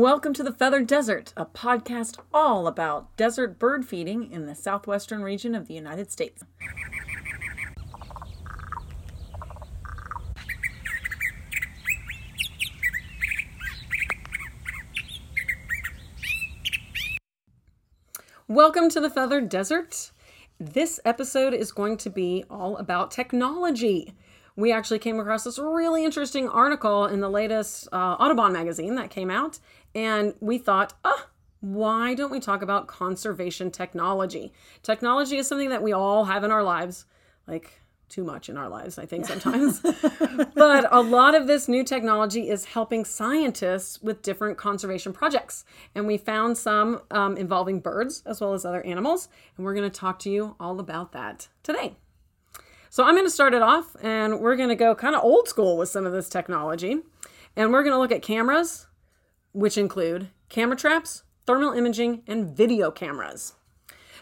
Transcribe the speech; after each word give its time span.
Welcome 0.00 0.32
to 0.32 0.42
the 0.42 0.50
Feathered 0.50 0.86
Desert, 0.86 1.34
a 1.36 1.44
podcast 1.44 2.18
all 2.32 2.66
about 2.66 3.14
desert 3.18 3.58
bird 3.58 3.84
feeding 3.84 4.32
in 4.32 4.46
the 4.46 4.54
southwestern 4.54 5.22
region 5.22 5.54
of 5.54 5.68
the 5.68 5.74
United 5.74 6.10
States. 6.10 6.42
Welcome 18.48 18.88
to 18.88 19.00
the 19.00 19.10
Feathered 19.10 19.50
Desert. 19.50 20.12
This 20.58 20.98
episode 21.04 21.52
is 21.52 21.72
going 21.72 21.98
to 21.98 22.08
be 22.08 22.46
all 22.48 22.78
about 22.78 23.10
technology 23.10 24.14
we 24.56 24.72
actually 24.72 24.98
came 24.98 25.18
across 25.18 25.44
this 25.44 25.58
really 25.58 26.04
interesting 26.04 26.48
article 26.48 27.06
in 27.06 27.20
the 27.20 27.30
latest 27.30 27.88
uh, 27.92 28.16
Audubon 28.18 28.52
magazine 28.52 28.94
that 28.96 29.10
came 29.10 29.30
out, 29.30 29.58
and 29.94 30.34
we 30.40 30.58
thought, 30.58 30.94
ah, 31.04 31.26
why 31.60 32.14
don't 32.14 32.30
we 32.30 32.40
talk 32.40 32.62
about 32.62 32.86
conservation 32.86 33.70
technology? 33.70 34.52
Technology 34.82 35.36
is 35.36 35.46
something 35.46 35.68
that 35.68 35.82
we 35.82 35.92
all 35.92 36.24
have 36.24 36.42
in 36.44 36.50
our 36.50 36.62
lives, 36.62 37.06
like 37.46 37.80
too 38.10 38.24
much 38.24 38.48
in 38.48 38.56
our 38.56 38.68
lives, 38.68 38.98
I 38.98 39.06
think 39.06 39.24
sometimes. 39.26 39.80
but 40.54 40.88
a 40.90 41.00
lot 41.00 41.34
of 41.34 41.46
this 41.46 41.68
new 41.68 41.84
technology 41.84 42.50
is 42.50 42.66
helping 42.66 43.04
scientists 43.04 44.02
with 44.02 44.22
different 44.22 44.58
conservation 44.58 45.12
projects. 45.12 45.64
And 45.94 46.06
we 46.06 46.18
found 46.18 46.58
some 46.58 47.02
um, 47.10 47.36
involving 47.36 47.80
birds 47.80 48.22
as 48.26 48.40
well 48.40 48.52
as 48.52 48.64
other 48.64 48.82
animals. 48.82 49.28
And 49.56 49.64
we're 49.64 49.74
going 49.74 49.88
to 49.88 49.96
talk 49.96 50.18
to 50.20 50.30
you 50.30 50.56
all 50.58 50.80
about 50.80 51.12
that 51.12 51.48
today. 51.62 51.94
So 52.90 53.04
I'm 53.04 53.14
going 53.14 53.26
to 53.26 53.30
start 53.30 53.54
it 53.54 53.62
off 53.62 53.94
and 54.02 54.40
we're 54.40 54.56
going 54.56 54.68
to 54.68 54.74
go 54.74 54.94
kind 54.96 55.14
of 55.14 55.22
old 55.22 55.48
school 55.48 55.78
with 55.78 55.88
some 55.88 56.04
of 56.04 56.12
this 56.12 56.28
technology. 56.28 56.98
And 57.56 57.72
we're 57.72 57.84
going 57.84 57.94
to 57.94 57.98
look 57.98 58.12
at 58.12 58.22
cameras, 58.22 58.88
which 59.52 59.78
include 59.78 60.28
camera 60.48 60.76
traps, 60.76 61.22
thermal 61.46 61.72
imaging, 61.72 62.22
and 62.26 62.56
video 62.56 62.90
cameras. 62.90 63.54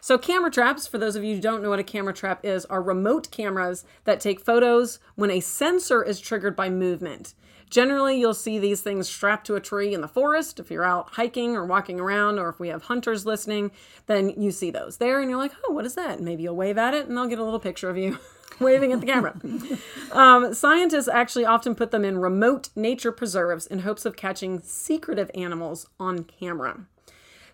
So, 0.00 0.16
camera 0.16 0.50
traps, 0.50 0.86
for 0.86 0.98
those 0.98 1.16
of 1.16 1.24
you 1.24 1.34
who 1.34 1.40
don't 1.40 1.62
know 1.62 1.70
what 1.70 1.80
a 1.80 1.84
camera 1.84 2.14
trap 2.14 2.44
is, 2.44 2.64
are 2.66 2.80
remote 2.80 3.30
cameras 3.30 3.84
that 4.04 4.20
take 4.20 4.40
photos 4.40 5.00
when 5.16 5.30
a 5.30 5.40
sensor 5.40 6.02
is 6.02 6.20
triggered 6.20 6.54
by 6.54 6.70
movement. 6.70 7.34
Generally, 7.70 8.18
you'll 8.18 8.34
see 8.34 8.58
these 8.58 8.80
things 8.80 9.08
strapped 9.08 9.46
to 9.46 9.56
a 9.56 9.60
tree 9.60 9.94
in 9.94 10.00
the 10.00 10.08
forest. 10.08 10.58
If 10.58 10.70
you're 10.70 10.84
out 10.84 11.10
hiking 11.12 11.56
or 11.56 11.64
walking 11.64 12.00
around, 12.00 12.38
or 12.38 12.48
if 12.48 12.58
we 12.58 12.68
have 12.68 12.84
hunters 12.84 13.26
listening, 13.26 13.70
then 14.06 14.30
you 14.40 14.50
see 14.50 14.70
those 14.70 14.96
there 14.96 15.20
and 15.20 15.30
you're 15.30 15.38
like, 15.38 15.52
oh, 15.66 15.72
what 15.72 15.84
is 15.84 15.94
that? 15.94 16.16
And 16.16 16.24
maybe 16.24 16.44
you'll 16.44 16.56
wave 16.56 16.78
at 16.78 16.94
it 16.94 17.06
and 17.06 17.16
they'll 17.16 17.26
get 17.26 17.38
a 17.38 17.44
little 17.44 17.60
picture 17.60 17.90
of 17.90 17.96
you. 17.96 18.18
waving 18.60 18.92
at 18.92 19.00
the 19.00 19.06
camera. 19.06 19.34
Um, 20.10 20.54
scientists 20.54 21.06
actually 21.06 21.44
often 21.44 21.74
put 21.74 21.90
them 21.90 22.02
in 22.02 22.16
remote 22.16 22.70
nature 22.74 23.12
preserves 23.12 23.66
in 23.66 23.80
hopes 23.80 24.06
of 24.06 24.16
catching 24.16 24.60
secretive 24.60 25.30
animals 25.34 25.86
on 26.00 26.24
camera. 26.24 26.86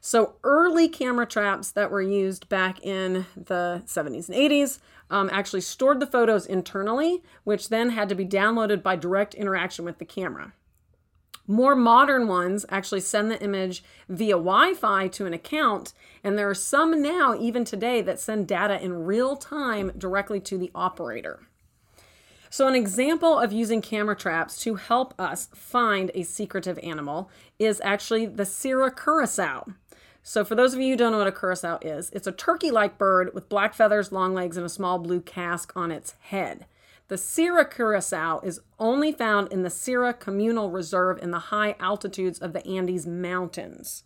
So, 0.01 0.37
early 0.45 0.89
camera 0.89 1.27
traps 1.27 1.73
that 1.73 1.91
were 1.91 2.01
used 2.01 2.49
back 2.49 2.81
in 2.85 3.27
the 3.37 3.83
70s 3.87 4.29
and 4.29 4.39
80s 4.39 4.79
um, 5.11 5.29
actually 5.33 5.61
stored 5.61 6.01
the 6.01 6.07
photos 6.07 6.47
internally, 6.47 7.23
which 7.45 7.69
then 7.69 7.91
had 7.91 8.09
to 8.09 8.15
be 8.15 8.25
downloaded 8.25 8.83
by 8.83 8.97
direct 8.97 9.35
interaction 9.35 9.85
with 9.85 9.99
the 9.99 10.05
camera. 10.05 10.53
More 11.47 11.77
modern 11.77 12.27
ones 12.27 12.65
actually 12.71 13.03
send 13.03 13.31
the 13.31 13.43
image 13.43 13.85
via 14.09 14.35
Wi 14.35 14.73
Fi 14.73 15.09
to 15.09 15.27
an 15.27 15.35
account, 15.35 15.93
and 16.23 16.39
there 16.39 16.49
are 16.49 16.55
some 16.55 17.03
now, 17.03 17.39
even 17.39 17.65
today, 17.65 18.01
that 18.01 18.19
send 18.19 18.49
data 18.49 18.83
in 18.83 19.05
real 19.05 19.37
time 19.37 19.93
directly 19.99 20.41
to 20.41 20.57
the 20.57 20.71
operator. 20.75 21.47
So, 22.49 22.67
an 22.69 22.75
example 22.75 23.39
of 23.39 23.53
using 23.53 23.83
camera 23.83 24.17
traps 24.17 24.59
to 24.61 24.77
help 24.77 25.13
us 25.21 25.49
find 25.55 26.11
a 26.15 26.23
secretive 26.23 26.79
animal 26.79 27.29
is 27.59 27.81
actually 27.85 28.27
the 28.27 28.47
Sira 28.47 28.91
curassow. 28.91 29.75
So, 30.27 30.43
for 30.43 30.55
those 30.55 30.73
of 30.73 30.81
you 30.81 30.93
who 30.93 30.97
don't 30.97 31.13
know 31.13 31.19
what 31.19 31.27
a 31.27 31.33
curassow 31.33 31.79
is, 31.85 32.09
it's 32.15 32.27
a 32.27 32.33
turkey 32.33 32.71
like 32.71 32.97
bird 32.97 33.35
with 33.35 33.51
black 33.51 33.75
feathers, 33.75 34.11
long 34.11 34.33
legs, 34.33 34.57
and 34.57 34.65
a 34.65 34.71
small 34.71 34.99
blue 34.99 35.21
casque 35.21 35.71
on 35.77 35.91
its 35.91 36.15
head. 36.19 36.65
The 37.09 37.19
Sira 37.19 37.69
curassow 37.69 38.43
is 38.43 38.63
only 38.79 39.13
found 39.13 39.53
in 39.53 39.65
the 39.65 39.71
Sira 39.71 40.15
Communal 40.15 40.71
Reserve 40.71 41.19
in 41.23 41.31
the 41.31 41.39
high 41.39 41.77
altitudes 41.79 42.39
of 42.39 42.55
the 42.55 42.67
Andes 42.67 43.07
Mountains. 43.07 44.05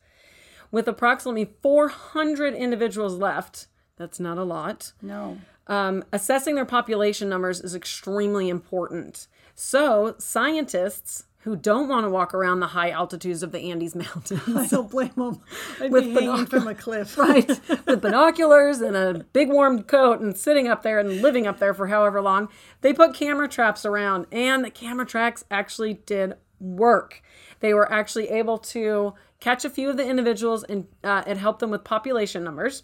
With 0.72 0.88
approximately 0.88 1.54
400 1.62 2.52
individuals 2.52 3.14
left, 3.14 3.68
that's 3.96 4.18
not 4.18 4.38
a 4.38 4.44
lot. 4.44 4.94
No. 5.00 5.38
Um, 5.68 6.02
assessing 6.12 6.56
their 6.56 6.64
population 6.64 7.28
numbers 7.28 7.60
is 7.60 7.76
extremely 7.76 8.48
important. 8.48 9.28
So, 9.54 10.16
scientists 10.18 11.27
who 11.48 11.56
don't 11.56 11.88
want 11.88 12.04
to 12.04 12.10
walk 12.10 12.34
around 12.34 12.60
the 12.60 12.66
high 12.66 12.90
altitudes 12.90 13.42
of 13.42 13.52
the 13.52 13.70
Andes 13.70 13.94
Mountains. 13.94 14.42
I 14.54 14.66
don't 14.66 14.90
blame 14.90 15.12
them. 15.16 15.40
I'd 15.80 15.90
with 15.90 16.04
be 16.04 16.12
hanging 16.12 16.44
from 16.44 16.68
a 16.68 16.74
cliff. 16.74 17.16
right. 17.18 17.48
With 17.86 18.02
binoculars 18.02 18.82
and 18.82 18.94
a 18.94 19.24
big 19.32 19.48
warm 19.48 19.82
coat 19.84 20.20
and 20.20 20.36
sitting 20.36 20.68
up 20.68 20.82
there 20.82 20.98
and 20.98 21.22
living 21.22 21.46
up 21.46 21.58
there 21.58 21.72
for 21.72 21.86
however 21.86 22.20
long. 22.20 22.50
They 22.82 22.92
put 22.92 23.14
camera 23.14 23.48
traps 23.48 23.86
around, 23.86 24.26
and 24.30 24.62
the 24.62 24.70
camera 24.70 25.06
traps 25.06 25.42
actually 25.50 25.94
did 25.94 26.34
work. 26.60 27.22
They 27.60 27.72
were 27.72 27.90
actually 27.90 28.28
able 28.28 28.58
to 28.58 29.14
catch 29.40 29.64
a 29.64 29.70
few 29.70 29.88
of 29.88 29.96
the 29.96 30.06
individuals 30.06 30.64
and 30.64 30.86
uh, 31.02 31.22
it 31.26 31.38
helped 31.38 31.60
them 31.60 31.70
with 31.70 31.82
population 31.82 32.44
numbers. 32.44 32.82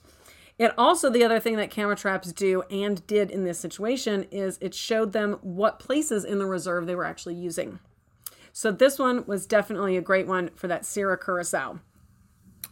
It 0.59 0.73
also, 0.79 1.11
the 1.11 1.25
other 1.25 1.39
thing 1.39 1.57
that 1.57 1.71
camera 1.71 1.97
traps 1.97 2.33
do 2.33 2.63
and 2.71 3.07
did 3.07 3.31
in 3.31 3.45
this 3.45 3.59
situation 3.59 4.25
is 4.31 4.57
it 4.63 4.75
showed 4.75 5.13
them 5.13 5.39
what 5.43 5.81
places 5.81 6.25
in 6.25 6.39
the 6.39 6.47
reserve 6.47 6.87
they 6.87 6.95
were 6.95 7.05
actually 7.05 7.35
using. 7.35 7.81
So 8.57 8.71
this 8.71 9.01
one 9.01 9.27
was 9.27 9.47
definitely 9.47 9.97
a 9.97 10.01
great 10.01 10.29
one 10.29 10.51
for 10.55 10.69
that 10.69 10.85
Sira 10.85 11.19
curassow. 11.19 11.81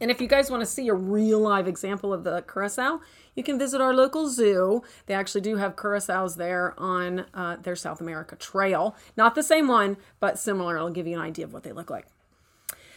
And 0.00 0.12
if 0.12 0.20
you 0.20 0.28
guys 0.28 0.48
want 0.48 0.60
to 0.60 0.66
see 0.66 0.86
a 0.86 0.94
real 0.94 1.40
live 1.40 1.66
example 1.66 2.12
of 2.12 2.22
the 2.22 2.42
curassow, 2.42 3.00
you 3.34 3.42
can 3.42 3.58
visit 3.58 3.80
our 3.80 3.92
local 3.92 4.28
zoo. 4.28 4.84
They 5.06 5.14
actually 5.14 5.40
do 5.40 5.56
have 5.56 5.74
curassows 5.74 6.36
there 6.36 6.74
on 6.78 7.26
uh, 7.34 7.56
their 7.56 7.74
South 7.74 8.00
America 8.00 8.36
trail. 8.36 8.94
Not 9.16 9.34
the 9.34 9.42
same 9.42 9.66
one, 9.66 9.96
but 10.20 10.38
similar. 10.38 10.78
I'll 10.78 10.88
give 10.88 11.08
you 11.08 11.16
an 11.16 11.20
idea 11.20 11.46
of 11.46 11.52
what 11.52 11.64
they 11.64 11.72
look 11.72 11.90
like. 11.90 12.06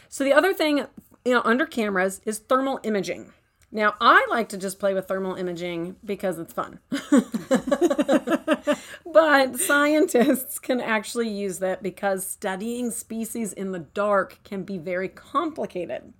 So 0.08 0.22
the 0.22 0.32
other 0.32 0.54
thing, 0.54 0.86
you 1.24 1.34
know, 1.34 1.42
under 1.44 1.66
cameras 1.66 2.20
is 2.24 2.38
thermal 2.38 2.78
imaging. 2.84 3.32
Now, 3.72 3.94
I 4.00 4.26
like 4.30 4.48
to 4.50 4.56
just 4.56 4.78
play 4.78 4.94
with 4.94 5.08
thermal 5.08 5.34
imaging 5.34 5.96
because 6.04 6.38
it's 6.38 6.52
fun. 6.52 6.78
but 9.12 9.58
scientists 9.58 10.58
can 10.58 10.80
actually 10.80 11.28
use 11.28 11.58
that 11.58 11.82
because 11.82 12.26
studying 12.26 12.90
species 12.90 13.52
in 13.52 13.72
the 13.72 13.80
dark 13.80 14.38
can 14.44 14.62
be 14.62 14.78
very 14.78 15.08
complicated. 15.08 16.12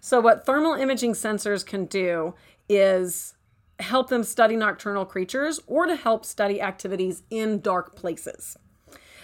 So, 0.00 0.20
what 0.20 0.44
thermal 0.44 0.74
imaging 0.74 1.12
sensors 1.12 1.64
can 1.64 1.84
do 1.84 2.34
is 2.68 3.34
help 3.78 4.08
them 4.08 4.24
study 4.24 4.56
nocturnal 4.56 5.04
creatures 5.04 5.60
or 5.68 5.86
to 5.86 5.94
help 5.94 6.24
study 6.24 6.60
activities 6.60 7.22
in 7.30 7.60
dark 7.60 7.94
places. 7.94 8.56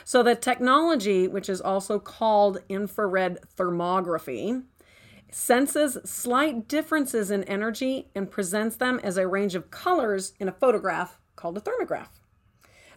So, 0.05 0.23
the 0.23 0.37
technology, 0.37 1.27
which 1.27 1.49
is 1.49 1.61
also 1.61 1.99
called 1.99 2.59
infrared 2.69 3.39
thermography, 3.57 4.63
senses 5.31 5.99
slight 6.05 6.69
differences 6.69 7.31
in 7.31 7.45
energy 7.45 8.09
and 8.15 8.31
presents 8.31 8.77
them 8.77 9.01
as 9.03 9.17
a 9.17 9.27
range 9.27 9.55
of 9.55 9.71
colors 9.71 10.33
in 10.41 10.49
a 10.49 10.53
photograph 10.53 11.19
called 11.37 11.57
a 11.57 11.61
thermograph. 11.61 12.09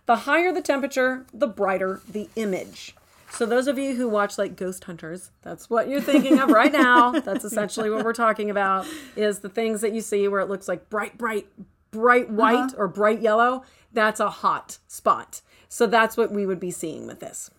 The 0.05 0.17
higher 0.17 0.51
the 0.51 0.61
temperature, 0.61 1.25
the 1.33 1.47
brighter 1.47 2.01
the 2.09 2.29
image. 2.35 2.95
So 3.31 3.45
those 3.45 3.67
of 3.67 3.77
you 3.77 3.95
who 3.95 4.09
watch 4.09 4.37
like 4.37 4.57
Ghost 4.57 4.83
Hunters, 4.83 5.31
that's 5.41 5.69
what 5.69 5.87
you're 5.87 6.01
thinking 6.01 6.39
of 6.39 6.49
right 6.49 6.71
now. 6.71 7.11
That's 7.21 7.45
essentially 7.45 7.89
what 7.89 8.03
we're 8.03 8.11
talking 8.11 8.49
about 8.49 8.85
is 9.15 9.39
the 9.39 9.47
things 9.47 9.79
that 9.81 9.93
you 9.93 10.01
see 10.01 10.27
where 10.27 10.41
it 10.41 10.49
looks 10.49 10.67
like 10.67 10.89
bright 10.89 11.17
bright 11.17 11.47
bright 11.91 12.29
white 12.29 12.55
uh-huh. 12.55 12.75
or 12.77 12.87
bright 12.89 13.21
yellow. 13.21 13.63
That's 13.93 14.19
a 14.19 14.29
hot 14.29 14.79
spot. 14.87 15.41
So 15.69 15.87
that's 15.87 16.17
what 16.17 16.33
we 16.33 16.45
would 16.45 16.59
be 16.59 16.71
seeing 16.71 17.07
with 17.07 17.21
this. 17.21 17.49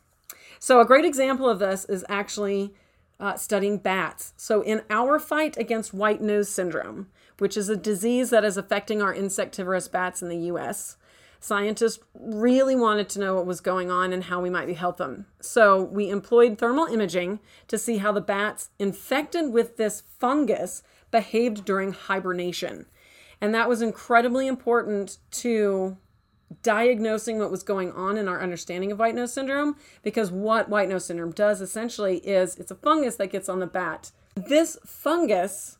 So 0.59 0.81
a 0.81 0.85
great 0.85 1.07
example 1.07 1.49
of 1.49 1.59
this 1.59 1.87
is 1.87 2.05
actually 2.09 2.75
uh, 3.23 3.37
studying 3.37 3.79
bats. 3.79 4.35
So, 4.37 4.63
in 4.63 4.83
our 4.91 5.21
fight 5.21 5.57
against 5.57 5.95
white 5.95 6.21
nose 6.21 6.49
syndrome, 6.49 7.07
which 7.39 7.57
is 7.57 7.69
a 7.69 7.77
disease 7.77 8.31
that 8.31 8.45
is 8.45 8.57
affecting 8.57 9.01
our 9.01 9.15
insectivorous 9.15 9.87
bats 9.87 10.23
in 10.23 10.29
the 10.29 10.51
US, 10.51 10.97
scientists 11.39 12.01
really 12.15 12.75
wanted 12.75 13.09
to 13.11 13.21
know 13.21 13.37
what 13.37 13.47
was 13.47 13.61
going 13.61 13.93
on 13.93 14.13
and 14.13 14.25
how 14.25 14.41
we 14.41 14.51
might 14.51 14.69
help 14.77 14.97
them. 14.97 15.27
So, 15.41 15.85
we 15.85 16.11
employed 16.11 16.59
thermal 16.59 16.87
imaging 16.87 17.39
to 17.69 17.79
see 17.79 17.99
how 17.99 18.11
the 18.11 18.21
bats 18.21 18.71
infected 18.81 19.53
with 19.53 19.77
this 19.77 20.03
fungus 20.19 20.83
behaved 21.13 21.65
during 21.65 21.93
hibernation. 21.93 22.87
And 23.41 23.55
that 23.55 23.69
was 23.69 23.83
incredibly 23.83 24.49
important 24.49 25.19
to 25.33 25.97
diagnosing 26.63 27.39
what 27.39 27.51
was 27.51 27.63
going 27.63 27.93
on 27.93 28.17
in 28.17 28.29
our 28.29 28.43
understanding 28.43 28.93
of 28.93 28.99
white 28.99 29.15
nose 29.15 29.33
syndrome 29.33 29.77
because 30.03 30.31
what 30.31 30.69
white 30.69 30.89
nose 30.89 31.05
syndrome 31.05 31.33
does 31.33 31.61
essentially 31.61 32.19
is 32.19 32.57
it's 32.57 32.71
a 32.71 32.77
fungus 32.77 33.17
that 33.17 33.33
gets 33.33 33.49
on 33.49 33.61
the 33.61 33.67
bat. 33.67 34.11
This 34.35 34.77
fungus 34.85 35.79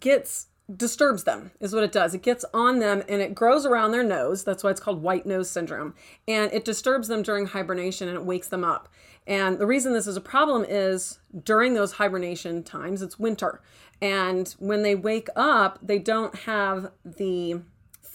gets 0.00 0.48
disturbs 0.74 1.22
them 1.24 1.52
is 1.60 1.72
what 1.72 1.84
it 1.84 1.92
does. 1.92 2.14
It 2.14 2.22
gets 2.22 2.44
on 2.52 2.80
them 2.80 3.02
and 3.08 3.22
it 3.22 3.34
grows 3.34 3.64
around 3.64 3.92
their 3.92 4.02
nose. 4.02 4.42
That's 4.42 4.64
why 4.64 4.70
it's 4.70 4.80
called 4.80 5.02
white 5.02 5.24
nose 5.24 5.48
syndrome. 5.48 5.94
And 6.26 6.52
it 6.52 6.64
disturbs 6.64 7.08
them 7.08 7.22
during 7.22 7.46
hibernation 7.46 8.08
and 8.08 8.16
it 8.16 8.24
wakes 8.24 8.48
them 8.48 8.64
up. 8.64 8.88
And 9.28 9.58
the 9.58 9.66
reason 9.66 9.92
this 9.92 10.06
is 10.06 10.16
a 10.16 10.20
problem 10.20 10.64
is 10.68 11.18
during 11.44 11.74
those 11.74 11.92
hibernation 11.92 12.64
times 12.64 13.02
it's 13.02 13.18
winter. 13.18 13.62
And 14.02 14.54
when 14.58 14.82
they 14.82 14.94
wake 14.94 15.28
up 15.36 15.78
they 15.82 15.98
don't 15.98 16.34
have 16.34 16.90
the 17.04 17.60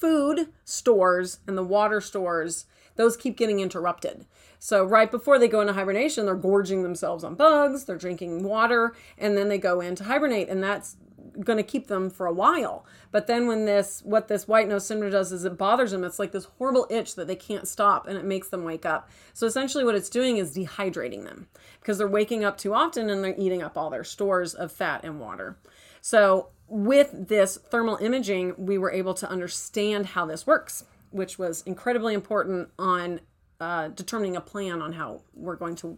food 0.01 0.47
stores 0.65 1.39
and 1.47 1.57
the 1.57 1.63
water 1.63 2.01
stores 2.01 2.65
those 2.95 3.15
keep 3.15 3.37
getting 3.37 3.59
interrupted 3.59 4.25
so 4.59 4.83
right 4.83 5.11
before 5.11 5.39
they 5.39 5.47
go 5.47 5.61
into 5.61 5.73
hibernation 5.73 6.25
they're 6.25 6.35
gorging 6.35 6.83
themselves 6.83 7.23
on 7.23 7.35
bugs 7.35 7.85
they're 7.85 7.97
drinking 7.97 8.43
water 8.43 8.93
and 9.17 9.37
then 9.37 9.47
they 9.47 9.57
go 9.57 9.79
in 9.79 9.95
to 9.95 10.03
hibernate 10.03 10.49
and 10.49 10.61
that's 10.61 10.97
going 11.39 11.57
to 11.57 11.63
keep 11.63 11.87
them 11.87 12.09
for 12.09 12.25
a 12.25 12.33
while. 12.33 12.85
But 13.11 13.27
then 13.27 13.47
when 13.47 13.65
this 13.65 14.01
what 14.03 14.27
this 14.27 14.47
white 14.47 14.67
nose 14.67 14.85
syndrome 14.85 15.11
does 15.11 15.31
is 15.31 15.45
it 15.45 15.57
bothers 15.57 15.91
them. 15.91 16.03
It's 16.03 16.19
like 16.19 16.31
this 16.31 16.45
horrible 16.57 16.87
itch 16.89 17.15
that 17.15 17.27
they 17.27 17.35
can't 17.35 17.67
stop 17.67 18.07
and 18.07 18.17
it 18.17 18.25
makes 18.25 18.49
them 18.49 18.63
wake 18.63 18.85
up. 18.85 19.09
So 19.33 19.45
essentially 19.45 19.83
what 19.83 19.95
it's 19.95 20.09
doing 20.09 20.37
is 20.37 20.55
dehydrating 20.55 21.23
them 21.23 21.47
because 21.79 21.97
they're 21.97 22.07
waking 22.07 22.43
up 22.43 22.57
too 22.57 22.73
often 22.73 23.09
and 23.09 23.23
they're 23.23 23.35
eating 23.37 23.61
up 23.61 23.77
all 23.77 23.89
their 23.89 24.03
stores 24.03 24.53
of 24.53 24.71
fat 24.71 25.03
and 25.03 25.19
water. 25.19 25.57
So 26.01 26.49
with 26.71 27.27
this 27.27 27.57
thermal 27.57 27.97
imaging, 27.97 28.55
we 28.57 28.77
were 28.77 28.91
able 28.91 29.13
to 29.15 29.29
understand 29.29 30.07
how 30.07 30.25
this 30.25 30.47
works, 30.47 30.85
which 31.09 31.37
was 31.37 31.63
incredibly 31.63 32.13
important 32.13 32.69
on 32.79 33.19
uh, 33.59 33.89
determining 33.89 34.37
a 34.37 34.41
plan 34.41 34.81
on 34.81 34.93
how 34.93 35.21
we're 35.33 35.57
going 35.57 35.75
to 35.75 35.97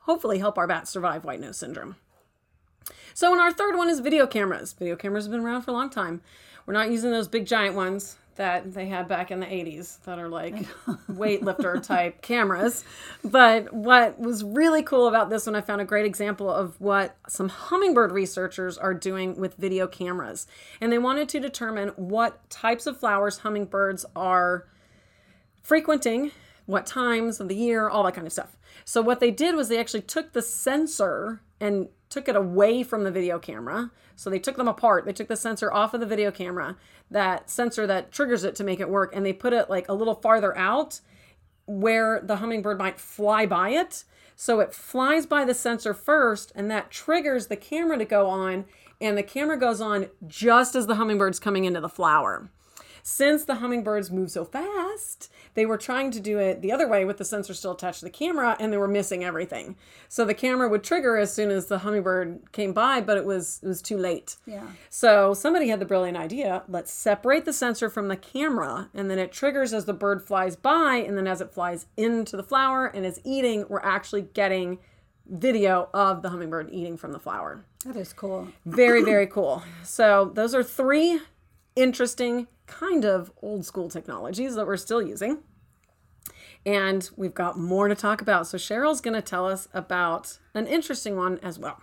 hopefully 0.00 0.38
help 0.38 0.56
our 0.56 0.66
bats 0.66 0.90
survive 0.90 1.24
white 1.24 1.40
nose 1.40 1.58
syndrome. 1.58 1.96
So, 3.12 3.32
and 3.32 3.40
our 3.40 3.52
third 3.52 3.76
one 3.76 3.90
is 3.90 4.00
video 4.00 4.26
cameras. 4.26 4.72
Video 4.72 4.96
cameras 4.96 5.24
have 5.24 5.32
been 5.32 5.42
around 5.42 5.62
for 5.62 5.70
a 5.70 5.74
long 5.74 5.90
time. 5.90 6.22
We're 6.64 6.74
not 6.74 6.90
using 6.90 7.10
those 7.10 7.28
big 7.28 7.46
giant 7.46 7.76
ones 7.76 8.16
that 8.36 8.72
they 8.72 8.86
had 8.86 9.08
back 9.08 9.30
in 9.30 9.40
the 9.40 9.46
80s 9.46 10.02
that 10.04 10.18
are 10.18 10.28
like 10.28 10.54
weightlifter 11.10 11.82
type 11.82 12.22
cameras. 12.22 12.84
But 13.24 13.72
what 13.72 14.18
was 14.18 14.42
really 14.42 14.82
cool 14.82 15.08
about 15.08 15.30
this 15.30 15.46
one, 15.46 15.54
I 15.54 15.60
found 15.60 15.80
a 15.80 15.84
great 15.84 16.06
example 16.06 16.50
of 16.50 16.80
what 16.80 17.16
some 17.28 17.48
hummingbird 17.48 18.12
researchers 18.12 18.76
are 18.78 18.94
doing 18.94 19.36
with 19.36 19.54
video 19.54 19.86
cameras. 19.86 20.46
And 20.80 20.92
they 20.92 20.98
wanted 20.98 21.28
to 21.30 21.40
determine 21.40 21.88
what 21.90 22.48
types 22.50 22.86
of 22.86 22.98
flowers 22.98 23.38
hummingbirds 23.38 24.04
are 24.16 24.66
frequenting, 25.62 26.30
what 26.66 26.86
times 26.86 27.40
of 27.40 27.48
the 27.48 27.56
year, 27.56 27.88
all 27.88 28.04
that 28.04 28.14
kind 28.14 28.26
of 28.26 28.32
stuff. 28.32 28.56
So, 28.84 29.00
what 29.00 29.20
they 29.20 29.30
did 29.30 29.54
was 29.54 29.68
they 29.68 29.78
actually 29.78 30.02
took 30.02 30.32
the 30.32 30.42
sensor 30.42 31.40
and 31.60 31.88
took 32.14 32.28
it 32.28 32.36
away 32.36 32.84
from 32.84 33.02
the 33.02 33.10
video 33.10 33.40
camera. 33.40 33.90
So 34.14 34.30
they 34.30 34.38
took 34.38 34.56
them 34.56 34.68
apart. 34.68 35.04
They 35.04 35.12
took 35.12 35.26
the 35.26 35.36
sensor 35.36 35.72
off 35.72 35.94
of 35.94 36.00
the 36.00 36.06
video 36.06 36.30
camera, 36.30 36.76
that 37.10 37.50
sensor 37.50 37.88
that 37.88 38.12
triggers 38.12 38.44
it 38.44 38.54
to 38.54 38.64
make 38.64 38.78
it 38.78 38.88
work, 38.88 39.14
and 39.14 39.26
they 39.26 39.32
put 39.32 39.52
it 39.52 39.68
like 39.68 39.88
a 39.88 39.94
little 39.94 40.14
farther 40.14 40.56
out 40.56 41.00
where 41.66 42.20
the 42.22 42.36
hummingbird 42.36 42.78
might 42.78 43.00
fly 43.00 43.46
by 43.46 43.70
it. 43.70 44.04
So 44.36 44.60
it 44.60 44.72
flies 44.72 45.26
by 45.26 45.44
the 45.44 45.54
sensor 45.54 45.92
first, 45.92 46.52
and 46.54 46.70
that 46.70 46.92
triggers 46.92 47.48
the 47.48 47.56
camera 47.56 47.98
to 47.98 48.04
go 48.04 48.28
on, 48.28 48.66
and 49.00 49.18
the 49.18 49.24
camera 49.24 49.58
goes 49.58 49.80
on 49.80 50.06
just 50.28 50.76
as 50.76 50.86
the 50.86 50.94
hummingbird's 50.94 51.40
coming 51.40 51.64
into 51.64 51.80
the 51.80 51.88
flower. 51.88 52.48
Since 53.06 53.44
the 53.44 53.56
hummingbirds 53.56 54.10
move 54.10 54.30
so 54.30 54.46
fast, 54.46 55.30
they 55.52 55.66
were 55.66 55.76
trying 55.76 56.10
to 56.12 56.20
do 56.20 56.38
it 56.38 56.62
the 56.62 56.72
other 56.72 56.88
way 56.88 57.04
with 57.04 57.18
the 57.18 57.24
sensor 57.24 57.52
still 57.52 57.72
attached 57.72 57.98
to 57.98 58.06
the 58.06 58.10
camera 58.10 58.56
and 58.58 58.72
they 58.72 58.78
were 58.78 58.88
missing 58.88 59.22
everything. 59.22 59.76
So 60.08 60.24
the 60.24 60.32
camera 60.32 60.70
would 60.70 60.82
trigger 60.82 61.18
as 61.18 61.30
soon 61.30 61.50
as 61.50 61.66
the 61.66 61.80
hummingbird 61.80 62.50
came 62.52 62.72
by, 62.72 63.02
but 63.02 63.18
it 63.18 63.26
was 63.26 63.60
it 63.62 63.66
was 63.66 63.82
too 63.82 63.98
late. 63.98 64.38
Yeah. 64.46 64.66
So 64.88 65.34
somebody 65.34 65.68
had 65.68 65.80
the 65.80 65.84
brilliant 65.84 66.16
idea, 66.16 66.62
let's 66.66 66.90
separate 66.90 67.44
the 67.44 67.52
sensor 67.52 67.90
from 67.90 68.08
the 68.08 68.16
camera 68.16 68.88
and 68.94 69.10
then 69.10 69.18
it 69.18 69.32
triggers 69.32 69.74
as 69.74 69.84
the 69.84 69.92
bird 69.92 70.22
flies 70.22 70.56
by 70.56 70.94
and 70.96 71.18
then 71.18 71.26
as 71.26 71.42
it 71.42 71.52
flies 71.52 71.84
into 71.98 72.38
the 72.38 72.42
flower 72.42 72.86
and 72.86 73.04
is 73.04 73.20
eating, 73.22 73.66
we're 73.68 73.80
actually 73.80 74.22
getting 74.22 74.78
video 75.28 75.90
of 75.92 76.22
the 76.22 76.30
hummingbird 76.30 76.70
eating 76.72 76.96
from 76.96 77.12
the 77.12 77.20
flower. 77.20 77.66
That 77.84 77.96
is 77.96 78.14
cool. 78.14 78.48
Very, 78.64 79.02
very 79.02 79.26
cool. 79.26 79.62
So 79.82 80.30
those 80.32 80.54
are 80.54 80.62
three 80.62 81.20
interesting 81.76 82.46
kind 82.66 83.04
of 83.04 83.32
old 83.42 83.64
school 83.64 83.88
technologies 83.88 84.54
that 84.54 84.66
we're 84.66 84.76
still 84.76 85.02
using. 85.02 85.38
And 86.66 87.08
we've 87.16 87.34
got 87.34 87.58
more 87.58 87.88
to 87.88 87.94
talk 87.94 88.22
about. 88.22 88.46
So 88.46 88.56
Cheryl's 88.56 89.00
going 89.00 89.14
to 89.14 89.22
tell 89.22 89.46
us 89.46 89.68
about 89.74 90.38
an 90.54 90.66
interesting 90.66 91.16
one 91.16 91.38
as 91.42 91.58
well. 91.58 91.82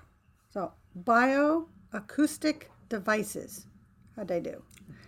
So, 0.50 0.74
bioacoustic 1.04 2.64
devices. 2.90 3.68
How'd 4.16 4.32
I 4.32 4.40
do? 4.40 4.64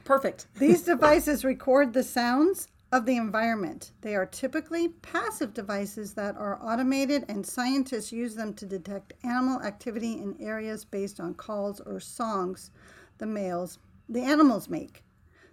Perfect. 0.05 0.47
These 0.59 0.83
devices 0.83 1.43
record 1.43 1.93
the 1.93 2.03
sounds 2.03 2.67
of 2.91 3.07
the 3.07 3.17
environment. 3.17 3.91
They 4.01 4.15
are 4.15 4.27
typically 4.27 4.89
passive 4.89 5.53
devices 5.53 6.13
that 6.13 6.37
are 6.37 6.59
automated, 6.61 7.25
and 7.27 7.45
scientists 7.45 8.11
use 8.11 8.35
them 8.35 8.53
to 8.53 8.67
detect 8.67 9.13
animal 9.23 9.59
activity 9.63 10.13
in 10.13 10.37
areas 10.39 10.85
based 10.85 11.19
on 11.19 11.33
calls 11.33 11.79
or 11.81 11.99
songs 11.99 12.69
the 13.17 13.25
males, 13.25 13.79
the 14.09 14.21
animals 14.21 14.69
make. 14.69 15.03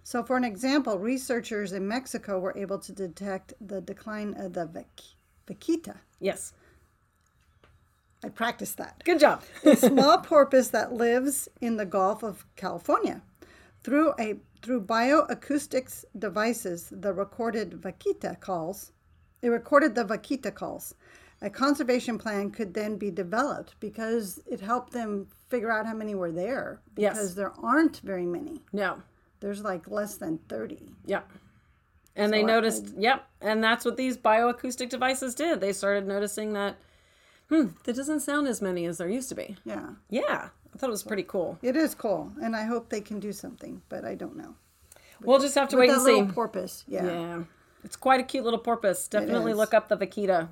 So, 0.03 0.23
for 0.23 0.35
an 0.37 0.43
example, 0.43 0.97
researchers 0.97 1.73
in 1.73 1.87
Mexico 1.87 2.39
were 2.39 2.57
able 2.57 2.79
to 2.79 2.91
detect 2.91 3.53
the 3.61 3.81
decline 3.81 4.33
of 4.35 4.53
the 4.53 4.85
vaquita. 5.47 5.97
Yes. 6.19 6.53
I 8.23 8.29
practiced 8.29 8.77
that. 8.77 9.01
Good 9.03 9.19
job. 9.19 9.43
a 9.63 9.75
small 9.75 10.19
porpoise 10.19 10.71
that 10.71 10.93
lives 10.93 11.49
in 11.59 11.77
the 11.77 11.85
Gulf 11.85 12.23
of 12.23 12.45
California. 12.55 13.21
Through 13.83 14.13
a 14.19 14.39
through 14.61 14.81
bioacoustics 14.81 16.05
devices, 16.17 16.89
the 16.91 17.13
recorded 17.13 17.81
vaquita 17.81 18.39
calls, 18.39 18.91
it 19.41 19.49
recorded 19.49 19.95
the 19.95 20.05
vaquita 20.05 20.53
calls. 20.53 20.93
A 21.41 21.49
conservation 21.49 22.17
plan 22.19 22.51
could 22.51 22.73
then 22.73 22.97
be 22.97 23.09
developed 23.09 23.75
because 23.79 24.39
it 24.45 24.59
helped 24.59 24.93
them 24.93 25.27
figure 25.49 25.71
out 25.71 25.85
how 25.87 25.93
many 25.93 26.13
were 26.15 26.31
there. 26.31 26.79
Yes. 26.95 27.13
Because 27.13 27.35
there 27.35 27.51
aren't 27.63 27.97
very 28.01 28.25
many. 28.25 28.61
No. 28.71 29.01
There's 29.39 29.63
like 29.63 29.89
less 29.89 30.17
than 30.17 30.37
30. 30.49 30.91
Yep. 31.07 31.29
And 32.15 32.31
they 32.31 32.41
So 32.41 32.45
I- 32.47 32.47
noticed, 32.47 32.93
yep. 32.97 33.27
And 33.41 33.63
that's 33.63 33.85
what 33.85 33.97
these 33.97 34.17
bioacoustic 34.17 34.89
devices 34.89 35.33
did. 35.33 35.61
They 35.61 35.73
started 35.73 36.07
noticing 36.07 36.53
that, 36.53 36.75
hmm, 37.49 37.67
there 37.85 37.95
doesn't 37.95 38.19
sound 38.19 38.47
as 38.47 38.61
many 38.61 38.85
as 38.85 38.99
there 38.99 39.09
used 39.09 39.29
to 39.29 39.35
be. 39.35 39.57
Yeah. 39.65 39.89
Yeah. 40.09 40.49
I 40.73 40.77
thought 40.77 40.87
it 40.87 40.91
was 40.91 41.03
pretty 41.03 41.23
cool. 41.23 41.57
It 41.63 41.75
is 41.75 41.95
cool. 41.95 42.31
And 42.41 42.55
I 42.55 42.63
hope 42.65 42.89
they 42.89 43.01
can 43.01 43.19
do 43.19 43.31
something, 43.33 43.81
but 43.89 44.05
I 44.05 44.13
don't 44.15 44.37
know. 44.37 44.55
We'll 45.21 45.39
just 45.39 45.55
have 45.55 45.69
to 45.69 45.75
With 45.75 45.89
wait 45.89 45.95
and 45.95 46.01
see. 46.01 46.11
little 46.13 46.33
porpoise. 46.33 46.83
Yeah. 46.87 47.05
Yeah. 47.05 47.43
It's 47.83 47.95
quite 47.95 48.19
a 48.19 48.23
cute 48.23 48.43
little 48.43 48.59
porpoise. 48.59 49.07
Definitely 49.07 49.53
look 49.53 49.73
up 49.73 49.87
the 49.89 49.97
vaquita. 49.97 50.49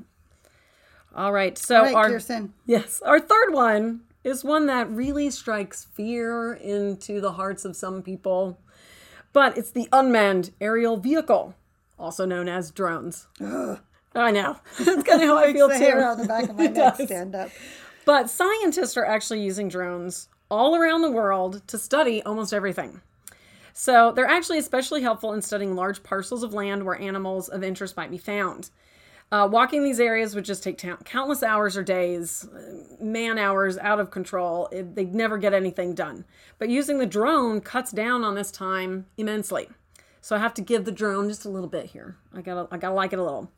All 1.15 1.31
right. 1.33 1.57
So 1.57 1.77
All 1.77 1.83
right, 1.83 1.95
our 1.95 2.09
Kiersten. 2.11 2.49
yes, 2.65 3.01
our 3.03 3.19
third 3.19 3.53
one 3.53 4.01
is 4.23 4.43
one 4.43 4.65
that 4.67 4.89
really 4.89 5.29
strikes 5.29 5.85
fear 5.93 6.53
into 6.53 7.19
the 7.21 7.33
hearts 7.33 7.65
of 7.65 7.75
some 7.75 8.01
people. 8.01 8.59
But 9.33 9.57
it's 9.57 9.71
the 9.71 9.87
unmanned 9.91 10.51
aerial 10.59 10.97
vehicle, 10.97 11.55
also 11.97 12.25
known 12.25 12.47
as 12.49 12.71
drones. 12.71 13.27
I 14.15 14.31
know. 14.31 14.57
That's 14.79 15.03
kind 15.03 15.21
of 15.21 15.27
how 15.29 15.37
I 15.37 15.53
feel 15.53 15.67
The 15.67 15.77
hair 15.77 15.99
too. 15.99 16.03
on 16.05 16.17
the 16.17 16.25
back 16.25 16.49
of 16.49 16.57
my 16.57 16.63
It 16.65 16.73
neck 16.73 16.97
does. 16.97 17.07
stand 17.07 17.35
up. 17.35 17.49
But 18.05 18.29
scientists 18.29 18.97
are 18.97 19.05
actually 19.05 19.41
using 19.41 19.69
drones 19.69 20.29
all 20.49 20.75
around 20.75 21.01
the 21.03 21.11
world 21.11 21.61
to 21.67 21.77
study 21.77 22.23
almost 22.23 22.53
everything. 22.53 23.01
So 23.73 24.11
they're 24.11 24.25
actually 24.25 24.57
especially 24.57 25.03
helpful 25.03 25.31
in 25.33 25.41
studying 25.43 25.75
large 25.75 26.01
parcels 26.01 26.41
of 26.43 26.53
land 26.53 26.83
where 26.83 26.99
animals 26.99 27.49
of 27.49 27.63
interest 27.63 27.95
might 27.95 28.09
be 28.11 28.17
found. 28.17 28.71
Uh, 29.31 29.47
walking 29.51 29.83
these 29.83 29.99
areas 29.99 30.33
would 30.33 30.45
just 30.45 30.63
take 30.63 30.77
ta- 30.77 30.97
countless 31.05 31.43
hours 31.43 31.77
or 31.77 31.83
days, 31.83 32.47
man 32.99 33.37
hours 33.37 33.77
out 33.77 33.99
of 33.99 34.09
control. 34.09 34.67
It, 34.71 34.95
they'd 34.95 35.13
never 35.13 35.37
get 35.37 35.53
anything 35.53 35.93
done. 35.93 36.25
But 36.57 36.69
using 36.69 36.97
the 36.97 37.05
drone 37.05 37.61
cuts 37.61 37.91
down 37.91 38.23
on 38.23 38.33
this 38.33 38.49
time 38.49 39.05
immensely. 39.17 39.69
So 40.21 40.35
I 40.35 40.39
have 40.39 40.53
to 40.55 40.61
give 40.61 40.85
the 40.85 40.91
drone 40.91 41.29
just 41.29 41.45
a 41.45 41.49
little 41.49 41.69
bit 41.69 41.87
here. 41.87 42.17
I 42.33 42.41
gotta, 42.41 42.67
I 42.71 42.77
gotta 42.77 42.95
like 42.95 43.13
it 43.13 43.19
a 43.19 43.23
little. 43.23 43.51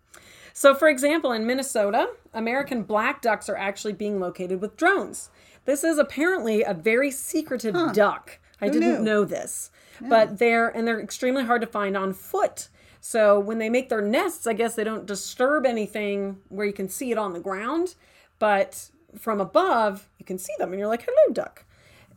So, 0.53 0.75
for 0.75 0.89
example, 0.89 1.31
in 1.31 1.47
Minnesota, 1.47 2.09
American 2.33 2.83
black 2.83 3.21
ducks 3.21 3.47
are 3.47 3.55
actually 3.55 3.93
being 3.93 4.19
located 4.19 4.59
with 4.61 4.75
drones. 4.75 5.29
This 5.63 5.83
is 5.83 5.97
apparently 5.97 6.63
a 6.63 6.73
very 6.73 7.11
secretive 7.11 7.93
duck. 7.93 8.39
I 8.59 8.67
didn't 8.67 8.95
knew? 8.95 9.03
know 9.03 9.25
this, 9.25 9.71
but 10.01 10.37
they're 10.37 10.67
and 10.67 10.87
they're 10.87 11.01
extremely 11.01 11.45
hard 11.45 11.61
to 11.61 11.67
find 11.67 11.95
on 11.97 12.13
foot. 12.13 12.67
So 13.01 13.39
when 13.39 13.57
they 13.57 13.69
make 13.69 13.89
their 13.89 14.01
nests, 14.01 14.45
I 14.45 14.53
guess 14.53 14.75
they 14.75 14.83
don't 14.83 15.07
disturb 15.07 15.65
anything 15.65 16.39
where 16.49 16.67
you 16.67 16.71
can 16.71 16.87
see 16.87 17.11
it 17.11 17.17
on 17.17 17.33
the 17.33 17.39
ground, 17.39 17.95
but 18.39 18.89
from 19.17 19.41
above 19.41 20.07
you 20.19 20.25
can 20.25 20.37
see 20.37 20.53
them, 20.59 20.69
and 20.69 20.79
you're 20.79 20.87
like, 20.87 21.03
"Hello, 21.05 21.33
duck." 21.33 21.65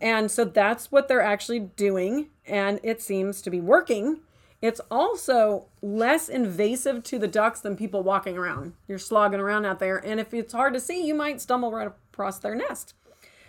And 0.01 0.31
so 0.31 0.45
that's 0.45 0.93
what 0.93 1.09
they're 1.09 1.23
actually 1.23 1.61
doing, 1.61 2.29
and 2.47 2.79
it 2.83 3.01
seems 3.01 3.41
to 3.43 3.51
be 3.51 3.61
working. 3.61 4.21
It's 4.61 4.81
also 4.91 5.65
less 5.83 6.29
invasive 6.29 7.03
to 7.05 7.19
the 7.19 7.29
ducks 7.29 7.61
than 7.61 7.77
people 7.77 8.03
walking 8.03 8.37
around. 8.37 8.75
You're 8.87 8.99
slogging 8.99 9.41
around 9.41 9.65
out 9.65 9.79
there, 9.79 9.97
and 9.97 10.21
if 10.21 10.35
it's 10.35 10.53
hard 10.53 10.75
to 10.75 10.81
see, 10.81 11.07
you 11.07 11.15
might 11.15 11.41
stumble 11.41 11.73
right 11.73 11.91
across 12.13 12.39
their 12.39 12.55
nest. 12.55 12.95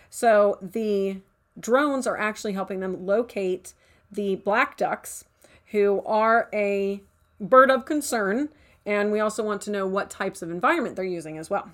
So 0.08 0.58
the 0.62 1.20
drones 1.58 2.06
are 2.06 2.18
actually 2.18 2.54
helping 2.54 2.80
them 2.80 3.04
locate 3.06 3.74
the 4.10 4.36
black 4.36 4.76
ducks, 4.76 5.24
who 5.72 6.02
are 6.06 6.48
a 6.52 7.02
bird 7.40 7.70
of 7.70 7.84
concern. 7.84 8.48
And 8.84 9.10
we 9.10 9.20
also 9.20 9.42
want 9.42 9.62
to 9.62 9.70
know 9.70 9.86
what 9.86 10.10
types 10.10 10.42
of 10.42 10.50
environment 10.50 10.96
they're 10.96 11.04
using 11.04 11.38
as 11.38 11.50
well. 11.50 11.70